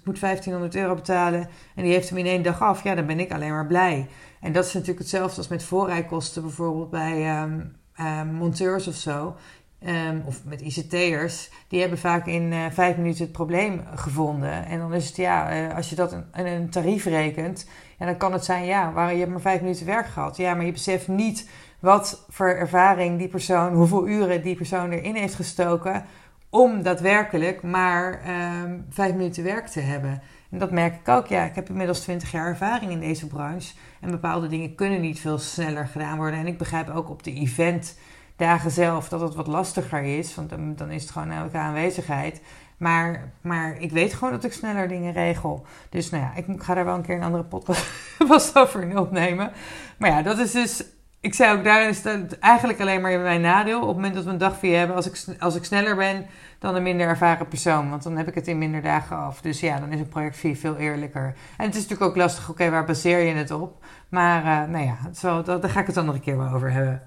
moet 0.04 0.21
1500 0.21 0.75
euro 0.75 0.95
betalen 0.95 1.49
en 1.75 1.83
die 1.83 1.92
heeft 1.92 2.09
hem 2.09 2.19
in 2.19 2.26
één 2.26 2.42
dag 2.42 2.61
af, 2.62 2.85
ja, 2.85 2.95
dan 2.95 3.07
ben 3.07 3.21
ik 3.21 3.33
alleen 3.33 3.50
maar 3.50 3.66
blij. 3.66 4.09
En 4.40 4.52
dat 4.52 4.64
is 4.64 4.73
natuurlijk 4.73 4.99
hetzelfde 4.99 5.37
als 5.37 5.49
met 5.49 5.62
voorrijkosten 5.62 6.42
bijvoorbeeld 6.42 6.90
bij 6.90 7.42
um, 7.42 7.76
um, 8.00 8.33
monteurs 8.33 8.87
of 8.87 8.95
zo 8.95 9.37
ehm, 9.78 10.21
of 10.25 10.45
met 10.45 10.61
ICT'ers, 10.61 11.50
die 11.69 11.80
hebben 11.80 11.99
vaak 11.99 12.26
in 12.26 12.52
uh, 12.52 12.64
vijf 12.71 12.97
minuten 12.97 13.23
het 13.23 13.33
probleem 13.33 13.83
gevonden. 13.95 14.66
En 14.66 14.78
dan 14.78 14.95
is 14.95 15.07
het 15.07 15.16
ja, 15.16 15.69
uh, 15.69 15.76
als 15.76 15.90
je 15.90 15.97
dat 15.97 16.12
in 16.12 16.47
een 16.47 16.71
tarief 16.71 17.04
rekent, 17.04 17.66
ja, 17.99 18.07
dan 18.07 18.16
kan 18.16 18.33
het 18.33 18.45
zijn, 18.45 18.64
ja, 18.64 18.92
waar 18.92 19.12
je 19.12 19.19
hebt 19.19 19.30
maar 19.30 19.40
vijf 19.40 19.61
minuten 19.61 19.87
werk 19.87 20.07
gehad. 20.07 20.37
Ja, 20.37 20.54
maar 20.54 20.64
je 20.64 20.73
beseft 20.73 21.09
niet 21.09 21.49
wat 21.80 22.25
voor 22.28 22.49
ervaring 22.49 23.18
die 23.18 23.28
persoon, 23.28 23.75
hoeveel 23.75 24.08
uren 24.08 24.42
die 24.42 24.56
persoon 24.56 24.90
erin 24.90 25.14
heeft 25.14 25.34
gestoken 25.34 26.04
om 26.50 26.82
daadwerkelijk 26.82 27.62
maar 27.62 28.20
um, 28.62 28.87
vijf 28.90 29.14
minuten 29.14 29.44
werk 29.44 29.66
te 29.66 29.80
hebben. 29.80 30.22
En 30.50 30.58
dat 30.58 30.70
merk 30.70 30.94
ik 30.94 31.08
ook. 31.08 31.26
Ja, 31.26 31.44
ik 31.44 31.54
heb 31.54 31.68
inmiddels 31.68 32.00
20 32.00 32.30
jaar 32.30 32.46
ervaring 32.46 32.90
in 32.90 33.00
deze 33.00 33.26
branche. 33.26 33.75
En 34.00 34.10
bepaalde 34.10 34.49
dingen 34.49 34.75
kunnen 34.75 35.00
niet 35.00 35.20
veel 35.20 35.38
sneller 35.38 35.87
gedaan 35.87 36.16
worden. 36.16 36.38
En 36.38 36.46
ik 36.46 36.58
begrijp 36.58 36.88
ook 36.88 37.10
op 37.10 37.22
de 37.22 37.32
eventdagen 37.32 38.70
zelf 38.70 39.08
dat 39.08 39.20
het 39.20 39.34
wat 39.34 39.46
lastiger 39.46 40.02
is. 40.02 40.34
Want 40.34 40.78
dan, 40.78 40.90
is 40.90 41.02
het 41.02 41.10
gewoon 41.10 41.30
elke 41.30 41.56
aanwezigheid. 41.56 42.40
Maar, 42.76 43.32
maar 43.40 43.76
ik 43.80 43.90
weet 43.90 44.14
gewoon 44.14 44.32
dat 44.32 44.44
ik 44.44 44.52
sneller 44.52 44.88
dingen 44.88 45.12
regel. 45.12 45.66
Dus 45.88 46.10
nou 46.10 46.22
ja, 46.22 46.34
ik 46.34 46.62
ga 46.62 46.75
daar 46.75 46.84
wel 46.84 46.94
een 46.94 47.02
keer 47.02 47.16
een 47.16 47.22
andere 47.22 47.44
podcast 47.44 48.56
over 48.58 48.82
in 48.82 48.99
opnemen. 48.99 49.52
Maar 49.99 50.10
ja, 50.10 50.22
dat 50.22 50.38
is 50.38 50.52
dus 50.52 50.84
ik 51.20 51.34
zei 51.34 51.58
ook, 51.58 51.64
daar 51.64 51.88
is 51.88 52.02
dat 52.02 52.32
eigenlijk 52.32 52.80
alleen 52.80 53.00
maar 53.00 53.18
mijn 53.18 53.40
nadeel. 53.40 53.80
Op 53.80 53.86
het 53.86 53.96
moment 53.96 54.14
dat 54.14 54.24
we 54.24 54.30
een 54.30 54.38
dagvier 54.38 54.78
hebben, 54.78 54.96
als 54.96 55.06
ik, 55.06 55.40
als 55.40 55.56
ik 55.56 55.64
sneller 55.64 55.96
ben 55.96 56.26
dan 56.58 56.74
een 56.74 56.82
minder 56.82 57.06
ervaren 57.06 57.48
persoon. 57.48 57.90
Want 57.90 58.02
dan 58.02 58.16
heb 58.16 58.28
ik 58.28 58.34
het 58.34 58.48
in 58.48 58.58
minder 58.58 58.82
dagen 58.82 59.16
af. 59.16 59.40
Dus 59.40 59.60
ja, 59.60 59.80
dan 59.80 59.92
is 59.92 60.00
een 60.00 60.08
project 60.08 60.36
4 60.36 60.56
veel 60.56 60.76
eerlijker. 60.76 61.34
En 61.56 61.66
het 61.66 61.74
is 61.74 61.82
natuurlijk 61.82 62.10
ook 62.10 62.16
lastig, 62.16 62.48
oké, 62.48 62.70
waar 62.70 62.84
baseer 62.84 63.18
je 63.18 63.34
het 63.34 63.50
op? 63.50 63.84
Maar 64.08 64.44
uh, 64.44 64.72
nou 64.72 64.84
ja, 64.84 64.96
zo, 65.14 65.42
daar 65.42 65.70
ga 65.70 65.80
ik 65.80 65.86
het 65.86 65.96
andere 65.96 66.20
keer 66.20 66.36
wel 66.36 66.52
over 66.52 66.72
hebben. 66.72 67.02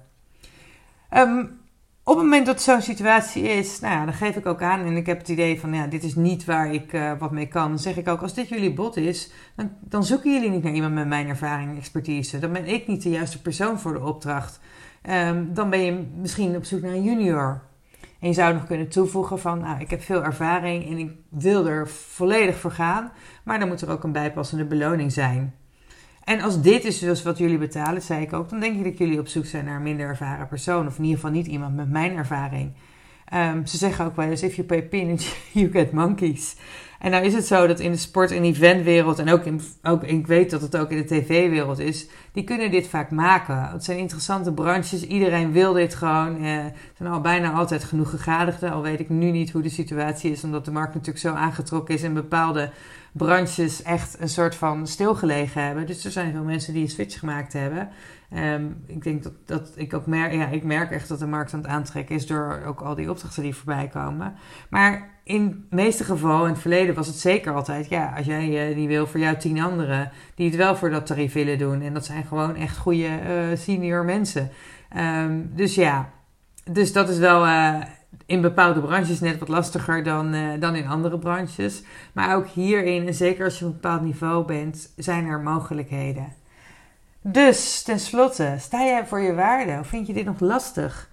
Um, 1.16 1.60
op 2.04 2.14
het 2.14 2.24
moment 2.24 2.46
dat 2.46 2.62
zo'n 2.62 2.82
situatie 2.82 3.42
is, 3.42 3.80
nou 3.80 3.94
ja, 3.94 4.04
dan 4.04 4.14
geef 4.14 4.36
ik 4.36 4.46
ook 4.46 4.62
aan 4.62 4.80
en 4.80 4.96
ik 4.96 5.06
heb 5.06 5.18
het 5.18 5.28
idee 5.28 5.60
van, 5.60 5.74
ja, 5.74 5.86
dit 5.86 6.02
is 6.02 6.14
niet 6.14 6.44
waar 6.44 6.72
ik 6.72 6.92
uh, 6.92 7.12
wat 7.18 7.30
mee 7.30 7.46
kan. 7.46 7.68
Dan 7.68 7.78
zeg 7.78 7.96
ik 7.96 8.08
ook, 8.08 8.22
als 8.22 8.34
dit 8.34 8.48
jullie 8.48 8.74
bot 8.74 8.96
is, 8.96 9.30
dan, 9.56 9.70
dan, 9.80 10.04
zoeken 10.04 10.32
jullie 10.32 10.50
niet 10.50 10.62
naar 10.62 10.72
iemand 10.72 10.94
met 10.94 11.06
mijn 11.06 11.28
ervaring 11.28 11.70
en 11.70 11.76
expertise. 11.76 12.38
Dan 12.38 12.52
ben 12.52 12.66
ik 12.66 12.86
niet 12.86 13.02
de 13.02 13.10
juiste 13.10 13.42
persoon 13.42 13.80
voor 13.80 13.92
de 13.92 14.04
opdracht. 14.04 14.60
Um, 15.10 15.54
dan 15.54 15.70
ben 15.70 15.80
je 15.80 16.06
misschien 16.20 16.56
op 16.56 16.64
zoek 16.64 16.82
naar 16.82 16.92
een 16.92 17.04
junior. 17.04 17.62
En 18.20 18.28
je 18.28 18.34
zou 18.34 18.54
nog 18.54 18.66
kunnen 18.66 18.88
toevoegen 18.88 19.38
van, 19.38 19.58
nou, 19.58 19.80
ik 19.80 19.90
heb 19.90 20.02
veel 20.02 20.24
ervaring 20.24 20.90
en 20.90 20.98
ik 20.98 21.12
wil 21.28 21.66
er 21.66 21.88
volledig 21.88 22.56
voor 22.58 22.70
gaan. 22.70 23.12
Maar 23.44 23.58
dan 23.58 23.68
moet 23.68 23.80
er 23.80 23.90
ook 23.90 24.04
een 24.04 24.12
bijpassende 24.12 24.64
beloning 24.64 25.12
zijn. 25.12 25.54
En 26.24 26.40
als 26.40 26.62
dit 26.62 26.84
is 26.84 26.98
dus 26.98 27.22
wat 27.22 27.38
jullie 27.38 27.58
betalen, 27.58 28.02
zei 28.02 28.22
ik 28.22 28.32
ook, 28.32 28.48
dan 28.48 28.60
denk 28.60 28.76
ik 28.76 28.84
dat 28.84 28.98
jullie 28.98 29.18
op 29.18 29.28
zoek 29.28 29.46
zijn 29.46 29.64
naar 29.64 29.76
een 29.76 29.82
minder 29.82 30.06
ervaren 30.06 30.48
persoon. 30.48 30.86
Of 30.86 30.98
in 30.98 31.04
ieder 31.04 31.20
geval 31.20 31.34
niet 31.34 31.46
iemand 31.46 31.76
met 31.76 31.90
mijn 31.90 32.16
ervaring. 32.16 32.72
Um, 33.34 33.66
ze 33.66 33.76
zeggen 33.76 34.04
ook 34.04 34.16
wel 34.16 34.28
eens, 34.28 34.42
if 34.42 34.54
you 34.54 34.66
pay 34.66 34.82
peanuts, 34.82 35.36
you 35.52 35.70
get 35.70 35.92
monkeys. 35.92 36.56
En 37.04 37.10
nou 37.10 37.24
is 37.24 37.34
het 37.34 37.46
zo 37.46 37.66
dat 37.66 37.80
in 37.80 37.90
de 37.90 37.96
sport- 37.96 38.30
en 38.30 38.42
eventwereld, 38.42 39.18
en 39.18 39.28
ook, 39.28 39.44
in, 39.44 39.60
ook 39.82 40.02
ik 40.02 40.26
weet 40.26 40.50
dat 40.50 40.60
het 40.60 40.76
ook 40.76 40.90
in 40.90 40.96
de 40.96 41.04
tv-wereld 41.04 41.78
is, 41.78 42.08
die 42.32 42.44
kunnen 42.44 42.70
dit 42.70 42.88
vaak 42.88 43.10
maken. 43.10 43.68
Het 43.68 43.84
zijn 43.84 43.98
interessante 43.98 44.52
branches, 44.52 45.06
iedereen 45.06 45.52
wil 45.52 45.72
dit 45.72 45.94
gewoon. 45.94 46.36
Eh, 46.36 46.56
er 46.56 46.72
zijn 46.96 47.12
al 47.12 47.20
bijna 47.20 47.52
altijd 47.52 47.84
genoeg 47.84 48.10
gegadigden, 48.10 48.72
al 48.72 48.82
weet 48.82 49.00
ik 49.00 49.08
nu 49.08 49.30
niet 49.30 49.50
hoe 49.50 49.62
de 49.62 49.68
situatie 49.68 50.30
is, 50.30 50.44
omdat 50.44 50.64
de 50.64 50.70
markt 50.70 50.94
natuurlijk 50.94 51.20
zo 51.24 51.32
aangetrokken 51.32 51.94
is 51.94 52.02
in 52.02 52.14
bepaalde 52.14 52.70
branches 53.12 53.82
echt 53.82 54.16
een 54.20 54.28
soort 54.28 54.54
van 54.54 54.86
stilgelegen 54.86 55.62
hebben. 55.62 55.86
Dus 55.86 56.04
er 56.04 56.10
zijn 56.10 56.32
veel 56.32 56.42
mensen 56.42 56.72
die 56.72 56.82
een 56.82 56.90
switch 56.90 57.18
gemaakt 57.18 57.52
hebben. 57.52 57.88
Um, 58.36 58.82
ik 58.86 59.02
denk 59.02 59.22
dat, 59.22 59.32
dat 59.44 59.72
ik 59.74 59.94
ook 59.94 60.06
merk, 60.06 60.32
ja, 60.32 60.46
ik 60.46 60.64
merk 60.64 60.90
echt 60.90 61.08
dat 61.08 61.18
de 61.18 61.26
markt 61.26 61.52
aan 61.52 61.60
het 61.60 61.68
aantrekken 61.68 62.14
is 62.14 62.26
door 62.26 62.62
ook 62.66 62.80
al 62.80 62.94
die 62.94 63.10
opdrachten 63.10 63.42
die 63.42 63.54
voorbij 63.54 63.88
komen. 63.88 64.34
Maar 64.68 65.13
in 65.24 65.66
de 65.70 65.76
meeste 65.76 66.04
gevallen, 66.04 66.46
in 66.46 66.52
het 66.52 66.60
verleden 66.60 66.94
was 66.94 67.06
het 67.06 67.16
zeker 67.16 67.54
altijd, 67.54 67.88
ja, 67.88 68.12
als 68.16 68.26
jij 68.26 68.68
uh, 68.68 68.74
die 68.76 68.88
wil 68.88 69.06
voor 69.06 69.20
jou 69.20 69.36
tien 69.36 69.60
anderen 69.60 70.10
die 70.34 70.46
het 70.46 70.56
wel 70.56 70.76
voor 70.76 70.90
dat 70.90 71.06
tarief 71.06 71.32
willen 71.32 71.58
doen. 71.58 71.82
En 71.82 71.94
dat 71.94 72.04
zijn 72.04 72.24
gewoon 72.24 72.56
echt 72.56 72.76
goede 72.76 73.08
uh, 73.08 73.56
senior 73.58 74.04
mensen. 74.04 74.50
Um, 74.96 75.50
dus 75.54 75.74
ja, 75.74 76.10
dus 76.70 76.92
dat 76.92 77.08
is 77.08 77.18
wel 77.18 77.46
uh, 77.46 77.80
in 78.26 78.40
bepaalde 78.40 78.80
branches 78.80 79.20
net 79.20 79.38
wat 79.38 79.48
lastiger 79.48 80.02
dan, 80.02 80.34
dan 80.60 80.74
in 80.74 80.86
andere 80.86 81.18
branches. 81.18 81.82
Maar 82.12 82.36
ook 82.36 82.46
hierin, 82.46 83.06
en 83.06 83.14
zeker 83.14 83.44
als 83.44 83.58
je 83.58 83.64
op 83.64 83.70
een 83.70 83.80
bepaald 83.80 84.02
niveau 84.02 84.44
bent, 84.44 84.92
zijn 84.96 85.26
er 85.26 85.40
mogelijkheden. 85.40 86.32
Dus 87.20 87.82
tenslotte, 87.82 88.54
sta 88.58 88.84
jij 88.84 89.06
voor 89.06 89.20
je 89.20 89.34
waarde 89.34 89.78
of 89.80 89.86
vind 89.86 90.06
je 90.06 90.12
dit 90.12 90.24
nog 90.24 90.40
lastig? 90.40 91.10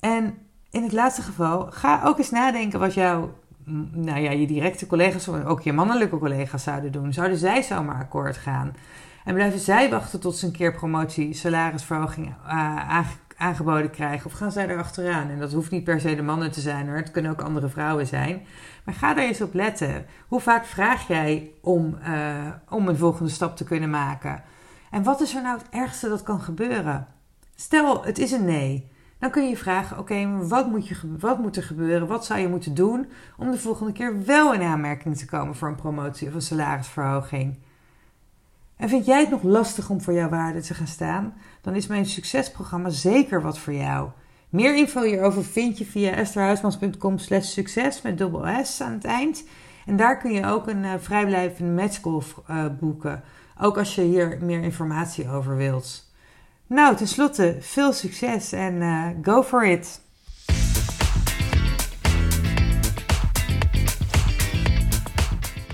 En 0.00 0.38
in 0.76 0.82
het 0.82 0.92
laatste 0.92 1.22
geval, 1.22 1.66
ga 1.70 2.00
ook 2.04 2.18
eens 2.18 2.30
nadenken 2.30 2.80
wat 2.80 2.94
jouw, 2.94 3.34
nou 3.92 4.20
ja, 4.20 4.30
je 4.30 4.46
directe 4.46 4.86
collega's 4.86 5.28
ook 5.28 5.60
je 5.60 5.72
mannelijke 5.72 6.18
collega's 6.18 6.62
zouden 6.62 6.92
doen. 6.92 7.12
Zouden 7.12 7.38
zij 7.38 7.62
zomaar 7.62 8.00
akkoord 8.00 8.36
gaan? 8.36 8.74
En 9.24 9.34
blijven 9.34 9.58
zij 9.58 9.90
wachten 9.90 10.20
tot 10.20 10.36
ze 10.36 10.46
een 10.46 10.52
keer 10.52 10.72
promotie, 10.72 11.34
salarisverhoging 11.34 12.34
uh, 12.46 13.00
aangeboden 13.36 13.90
krijgen? 13.90 14.26
Of 14.26 14.32
gaan 14.32 14.52
zij 14.52 14.68
er 14.68 14.78
achteraan? 14.78 15.30
En 15.30 15.38
dat 15.38 15.52
hoeft 15.52 15.70
niet 15.70 15.84
per 15.84 16.00
se 16.00 16.14
de 16.14 16.22
mannen 16.22 16.50
te 16.50 16.60
zijn 16.60 16.86
hoor, 16.86 16.96
het 16.96 17.10
kunnen 17.10 17.30
ook 17.30 17.42
andere 17.42 17.68
vrouwen 17.68 18.06
zijn. 18.06 18.42
Maar 18.84 18.94
ga 18.94 19.14
daar 19.14 19.24
eens 19.24 19.40
op 19.40 19.54
letten. 19.54 20.06
Hoe 20.28 20.40
vaak 20.40 20.64
vraag 20.64 21.08
jij 21.08 21.50
om, 21.60 21.98
uh, 22.08 22.46
om 22.68 22.88
een 22.88 22.96
volgende 22.96 23.30
stap 23.30 23.56
te 23.56 23.64
kunnen 23.64 23.90
maken? 23.90 24.42
En 24.90 25.02
wat 25.02 25.20
is 25.20 25.34
er 25.34 25.42
nou 25.42 25.58
het 25.58 25.68
ergste 25.70 26.08
dat 26.08 26.22
kan 26.22 26.40
gebeuren? 26.40 27.06
Stel, 27.54 28.04
het 28.04 28.18
is 28.18 28.32
een 28.32 28.44
nee. 28.44 28.94
Dan 29.18 29.30
kun 29.30 29.42
je 29.42 29.48
je 29.48 29.56
vragen: 29.56 29.98
oké, 29.98 30.46
wat, 30.46 30.70
moet 30.70 30.90
wat 31.18 31.38
moet 31.38 31.56
er 31.56 31.62
gebeuren? 31.62 32.06
Wat 32.06 32.24
zou 32.26 32.40
je 32.40 32.48
moeten 32.48 32.74
doen 32.74 33.08
om 33.36 33.50
de 33.50 33.58
volgende 33.58 33.92
keer 33.92 34.24
wel 34.24 34.54
in 34.54 34.62
aanmerking 34.62 35.16
te 35.16 35.26
komen 35.26 35.54
voor 35.54 35.68
een 35.68 35.74
promotie 35.74 36.28
of 36.28 36.34
een 36.34 36.42
salarisverhoging? 36.42 37.58
En 38.76 38.88
vind 38.88 39.06
jij 39.06 39.20
het 39.20 39.30
nog 39.30 39.42
lastig 39.42 39.90
om 39.90 40.00
voor 40.00 40.12
jouw 40.12 40.28
waarde 40.28 40.60
te 40.60 40.74
gaan 40.74 40.86
staan? 40.86 41.34
Dan 41.60 41.74
is 41.74 41.86
mijn 41.86 42.06
succesprogramma 42.06 42.88
zeker 42.88 43.42
wat 43.42 43.58
voor 43.58 43.72
jou. 43.72 44.08
Meer 44.48 44.76
info 44.76 45.02
hierover 45.02 45.44
vind 45.44 45.78
je 45.78 45.84
via 45.84 46.10
estherhuismans.com 46.10 47.18
slash 47.18 47.46
succes 47.46 48.02
met 48.02 48.18
dubbel 48.18 48.64
S 48.64 48.80
aan 48.80 48.92
het 48.92 49.04
eind. 49.04 49.44
En 49.86 49.96
daar 49.96 50.18
kun 50.18 50.32
je 50.32 50.46
ook 50.46 50.66
een 50.66 50.84
uh, 50.84 50.92
vrijblijvende 50.98 51.82
matchcall 51.82 52.22
uh, 52.50 52.64
boeken. 52.80 53.22
Ook 53.60 53.78
als 53.78 53.94
je 53.94 54.02
hier 54.02 54.38
meer 54.40 54.62
informatie 54.62 55.30
over 55.30 55.56
wilt. 55.56 56.05
Nou, 56.68 56.96
tenslotte, 56.96 57.56
veel 57.60 57.92
succes 57.92 58.52
en 58.52 58.74
uh, 58.74 59.06
go 59.22 59.42
for 59.42 59.66
it! 59.66 60.00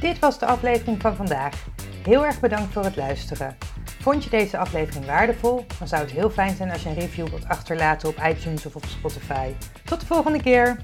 Dit 0.00 0.18
was 0.18 0.38
de 0.38 0.46
aflevering 0.46 1.00
van 1.00 1.16
vandaag. 1.16 1.66
Heel 2.02 2.24
erg 2.24 2.40
bedankt 2.40 2.72
voor 2.72 2.84
het 2.84 2.96
luisteren. 2.96 3.56
Vond 4.00 4.24
je 4.24 4.30
deze 4.30 4.58
aflevering 4.58 5.06
waardevol? 5.06 5.64
Dan 5.78 5.88
zou 5.88 6.02
het 6.02 6.10
heel 6.10 6.30
fijn 6.30 6.56
zijn 6.56 6.70
als 6.70 6.82
je 6.82 6.88
een 6.88 6.94
review 6.94 7.28
wilt 7.28 7.48
achterlaten 7.48 8.08
op 8.08 8.22
iTunes 8.28 8.66
of 8.66 8.76
op 8.76 8.84
Spotify. 8.84 9.52
Tot 9.84 10.00
de 10.00 10.06
volgende 10.06 10.42
keer! 10.42 10.76